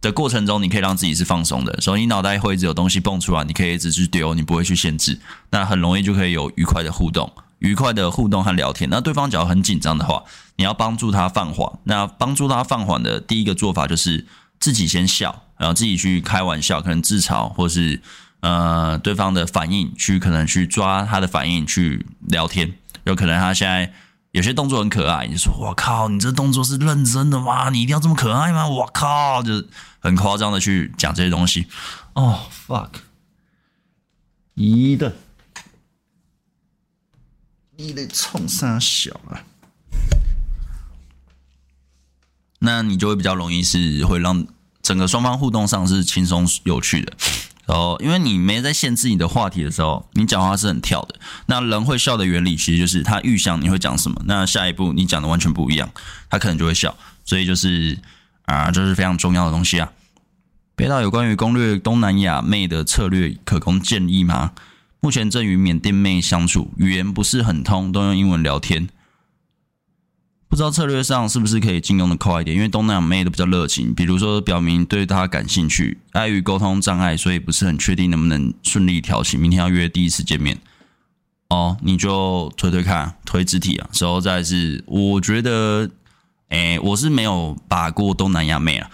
[0.00, 5.18] 的过程中，你可以让自己是放松的，所以你脑袋会一直有东西蹦出来，你可以一直去丢，你不会去限制，
[5.50, 8.90] 那很容易就可以有愉快的互动，愉快的互动和聊天。
[8.90, 10.24] 那对方只要很紧张的话，
[10.56, 11.70] 你要帮助他放缓。
[11.84, 14.26] 那帮助他放缓的第一个做法就是。
[14.58, 18.00] 自己先笑，然后自己去开玩笑，可能自嘲，或是
[18.40, 22.72] 呃对方的反应，去可能去抓他的反应去聊天。
[23.04, 23.92] 有可能他现在
[24.36, 27.70] 有些动作很可爱，你就说：“我靠，你这动作是认真的吗？
[27.70, 29.66] 你一定要这么可爱吗？”我靠，就是
[29.98, 31.66] 很夸张的去讲这些东西。
[32.12, 32.90] 哦，fuck，
[34.52, 35.16] 一的，
[37.78, 39.40] 你得冲三小啊！
[42.58, 44.46] 那你就会比较容易是会让
[44.82, 47.16] 整个双方互动上是轻松有趣的，
[47.66, 51.16] 哦，因为你没在限制你的话题的时候，你讲话是很跳的。
[51.46, 55.90] 那人会笑的原理，其实就是他预想你会讲什么，那下一步你讲的完全不一样，
[56.30, 56.96] 他可能就会笑。
[57.24, 57.98] 所以就是
[58.44, 59.90] 啊，这是非常重要的东西啊。
[60.76, 64.52] 北岛有关于攻略东南亚妹的策略可供建议吗？
[65.00, 68.88] 目前正与缅甸妹相处，语言不是很通，都用英文聊天。
[70.48, 72.56] 不知道策略上是不是可以进攻的快一点？
[72.56, 79.38] 因为东南亚妹都比较热情，比如说表明对她感兴趣，碍于沟通障碍，所以不是很确定能不能顺利调情。
[79.38, 80.58] 明天要约第一次见面，
[81.48, 83.88] 哦，你就推推看，推肢体啊。
[83.92, 85.90] 之后再是，我觉得，
[86.50, 88.88] 诶，我是没有把过东南亚妹啊，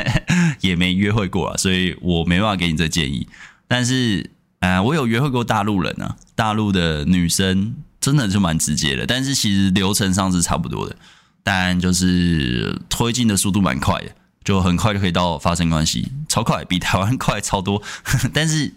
[0.62, 3.28] 也没约会过啊，所以我没办法给你这建议。
[3.68, 7.76] 但是，啊，我有约会过大陆人啊，大陆的女生。
[8.06, 10.94] 真的就蛮直接的，但是其实流程上是差不多的，
[11.42, 14.12] 但就是推进的速度蛮快的，
[14.44, 17.82] 就很快就可以到发生关系，超快，比台湾快超多。
[18.32, 18.72] 但是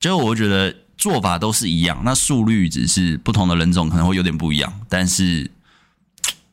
[0.00, 4.80] 就我觉得做法都是一样，那速率只是不同的人种可能会有点不一样。
[4.88, 5.48] 但是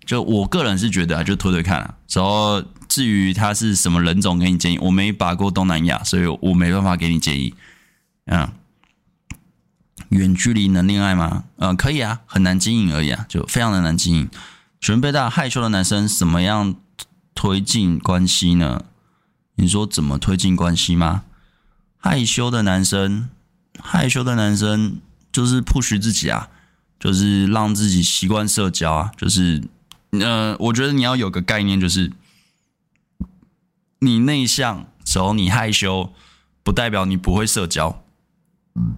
[0.05, 1.95] 就我个人是觉得啊，就推推看啊。
[2.09, 7.55] 然后至于他是什么人种，给你建议，我没把过东南亚，所以我没办法给你建议。
[8.25, 8.47] 嗯。
[10.15, 11.43] 远距离能恋爱吗？
[11.57, 14.29] 呃，可以啊，很难经营而已啊，就非常的难经营。
[14.79, 16.75] 准备大害羞的男生怎么样
[17.33, 18.85] 推进关系呢？
[19.55, 21.23] 你说怎么推进关系吗？
[21.97, 23.29] 害羞的男生，
[23.79, 24.99] 害羞的男生
[25.31, 26.49] 就是 push 自己啊，
[26.99, 29.63] 就是让自己习惯社交啊，就是
[30.11, 32.11] 呃，我觉得你要有个概念，就是
[33.99, 36.13] 你内向时候你害羞，
[36.63, 38.03] 不代表你不会社交。
[38.75, 38.97] 嗯。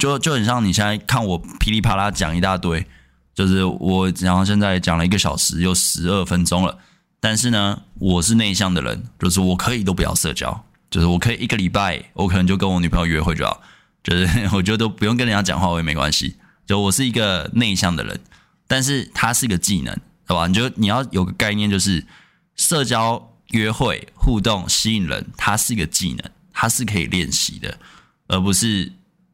[0.00, 2.86] 就就很像你现在看我噼里啪啦讲一大堆，
[3.34, 6.78] 就是我然后现在讲了一个小时又十二分钟了，
[7.20, 13.60] 但是呢，我是内向的人，就是我可以都不要社交，就是我可以一个礼拜我可能就跟我女朋友约会就好，
[14.02, 16.34] 就是我觉得都不用跟人家讲话我也没关系，
[16.66, 18.18] 就我是一个内向的人，
[18.66, 19.94] 但是它是一个技能，
[20.26, 20.46] 好吧？
[20.46, 22.06] 你就你要有个概念，就是
[22.56, 27.78] 社交、约会、互动、吸引人，它是一个技能，它是可以练习的，
[28.28, 28.90] 而不是。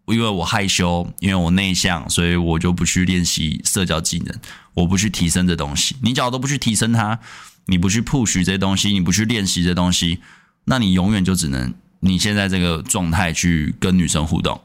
[0.07, 4.35] 因为我害羞，因为我内向，所以我就不去练习社交技能，
[4.75, 5.97] 我不去提升这东西。
[6.03, 7.19] 你只要都不去提升它，
[7.67, 10.21] 你不去 push 这东西，你不去练习这东西，
[10.67, 14.61] 那你永远就只能你现在这个状态去跟女生互动，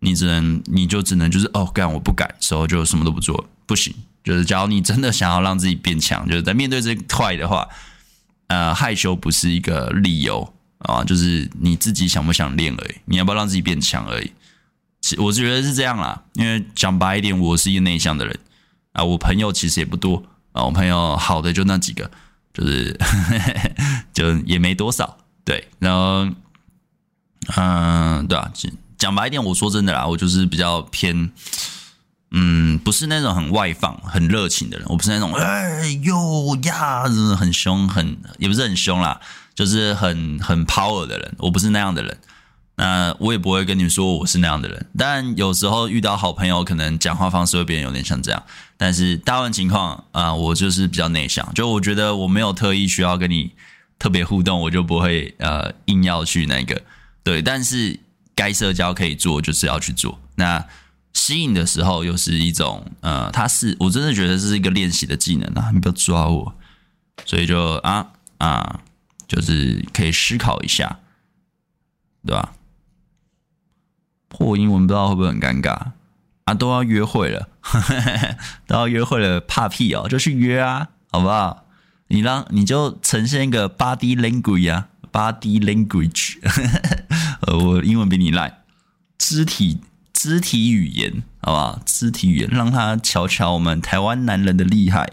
[0.00, 3.94] 你只能你就只能就是哦，干我不敢，时候就什么都不做，不行。
[4.22, 7.66] 就是假如你真的想要让自己变强，就是在面对这块的话，
[8.48, 14.30] 呃，害羞不是一个理由啊，就是你自己想不想练而已，你要不要让自己变强而已。
[15.18, 18.38] 我是觉得是这样啦，因为讲白一点，我是一个内向的人
[18.92, 20.22] 啊，我朋友其实也不多
[20.52, 22.10] 啊，我朋友好的就那几个，
[22.54, 22.98] 就是
[24.14, 26.28] 就也没多少，对，然后
[27.56, 28.52] 嗯，对啊，
[28.96, 31.30] 讲白一点，我说真的啦，我就是比较偏，
[32.30, 39.20] 嗯，不是那种很外放、很热情的人，我不是那种哎呦呀，真的很凶，很也不是很凶啦，
[39.54, 42.16] 就是很很 power 的人，我不是那样的人。
[42.74, 48.42] 那我也不会跟你说我是那样的人，但有时候遇到好朋友，可能讲话方式会变有点像这样。
[48.76, 53.52] 但是大部分情况啊、我就是比较内向，就我觉得我没有特意需要跟你
[53.98, 56.82] 特别互动，我就不会呃硬要去那个
[57.22, 57.42] 对。
[57.42, 58.00] 但是
[58.34, 60.18] 该社交可以做，就是要去做。
[60.36, 60.66] 那
[61.12, 66.54] 吸引的时候又是一种呃，它是我真的觉得这是一个练习的技能啊，你不要抓我。
[67.26, 68.08] 所以就啊
[68.38, 68.80] 啊，
[69.28, 70.98] 就是可以思考一下，
[72.26, 72.54] 对吧？
[74.32, 75.92] 破英文不知道会不会很尴尬
[76.44, 76.54] 啊？
[76.54, 77.48] 都要约会了，
[78.66, 81.66] 都要约会了，怕屁哦，就去约啊，好不好？
[82.08, 86.38] 你让你就呈现一个 body language 啊，body language，
[87.46, 88.62] 呃，我英文比你烂，
[89.18, 89.80] 肢体
[90.14, 91.80] 肢体语言，好不好？
[91.84, 95.12] 肢体语言，让他瞧瞧我们台湾男人的厉害，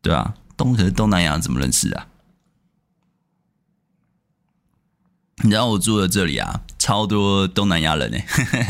[0.00, 0.34] 对吧？
[0.56, 2.06] 东可是东南亚怎么认识啊？
[5.44, 8.16] 你知道我住的这里啊，超多东南亚人呢，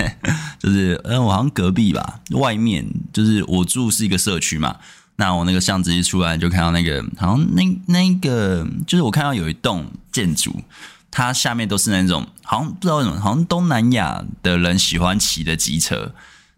[0.58, 4.74] 就是嗯，我好像隔壁吧，外面就是我住是一个社区嘛，
[5.14, 10.64] 那我那个巷子一出来就看到那个，好像那那个就是我看到有一栋建筑，
[11.12, 16.12] 它下面都是那种好像不知道为什么，好像东南亚的人喜欢骑的机车，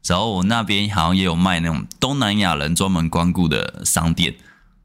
[0.07, 4.35] 然后我那边好像也有卖那种东南亚人专门光顾的商店，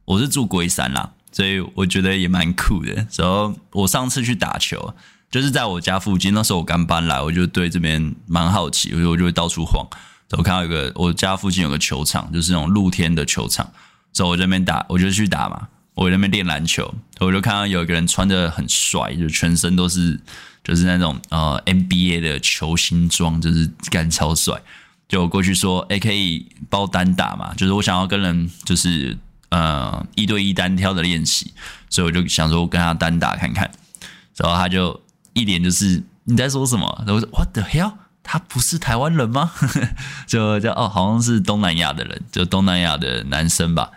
[0.03, 4.93] 我是住龟山啦，所以我觉得也蛮酷的，然后我上次去打球。
[5.36, 9.86] 就是在我家附近，那时候我刚搬来，我就对这边蛮好奇，我就我就会到处晃。
[10.32, 13.70] 我看到一个我家附近有个球场，就是那种露天的球场，
[14.14, 15.68] 所以我这边打，我就去打嘛。
[15.94, 20.18] 我在那边练篮球，我就看到有一个人穿的很帅，就全身都是
[20.64, 24.57] 就是那种呃 NBA 的球星装，就是干超帅。
[25.10, 27.53] 就过去说，哎、可以包单打嘛？
[27.56, 29.18] 就是我想要跟人就是
[29.49, 31.52] 呃一对一单挑的练习，
[31.90, 33.70] 所以我就想说跟他单打看看。
[34.38, 35.02] 然后他就
[35.36, 36.91] 一脸就是你在说什么？
[37.06, 37.94] 然后我说 What the hell？
[38.24, 39.52] 他不是台湾人吗？
[40.26, 43.91] 就就哦，好像是东南亚的人，就东南亚的男生吧。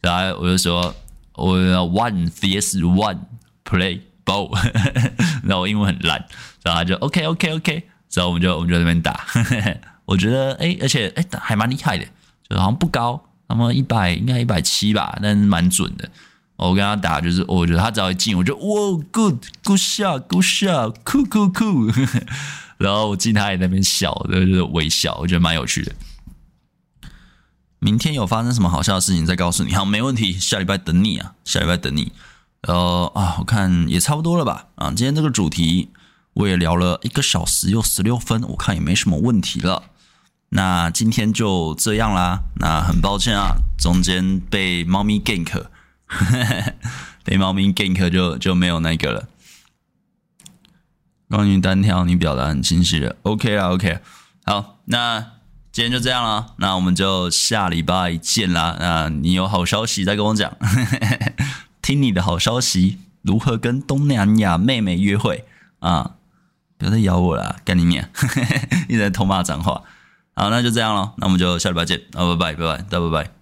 [0.00, 0.94] 然后我就说
[1.34, 3.18] 我要 one vs one
[3.64, 4.56] play ball，
[5.42, 6.24] 然后我英文很烂，
[6.62, 9.26] 然后他就 OK OK OK，然后我们就我们就在那边打。
[10.06, 12.04] 我觉得哎，而且哎还蛮厉害的，
[12.48, 16.08] 就好像不高，那么一百应该一百七吧，但是蛮准的。
[16.56, 22.20] 我跟他打就是，我觉得他只要一进，我就哇，good good shot good shot，cool cool cool。
[22.78, 25.92] 然后我进他也在那边笑，就是微笑，我觉得蛮有趣的。
[27.78, 32.12] 明天有发生什么好笑的事情再告诉你，好，没问题，下礼拜等你啊，下礼拜等你。
[32.60, 35.90] 然后啊，我看也差不多了吧，啊，今天这个主题
[36.34, 39.82] 我也聊了一个小时又十六分，我看也没什么问题了。
[40.50, 45.64] 那今天就这样啦，那很抱歉啊，中间被猫咪 gank，
[47.24, 49.28] 被猫咪 gank 就就没有那个了。
[51.28, 54.00] 关于单挑，你表达很清晰的，OK 啦，OK。
[54.44, 55.20] 好，那
[55.70, 58.76] 今天就这样了，那我们就下礼拜见啦。
[58.78, 60.54] 那你有好消息再跟我讲，
[61.80, 65.46] 听你的好消息，如何跟东南亚妹妹约会
[65.80, 66.16] 啊？
[66.76, 68.06] 不要再咬我了，干你娘！
[68.88, 69.82] 一直在偷骂脏话。
[70.34, 73.41] 好，那就这样了，那我们就下礼拜见，啊，拜拜，拜拜，大拜拜。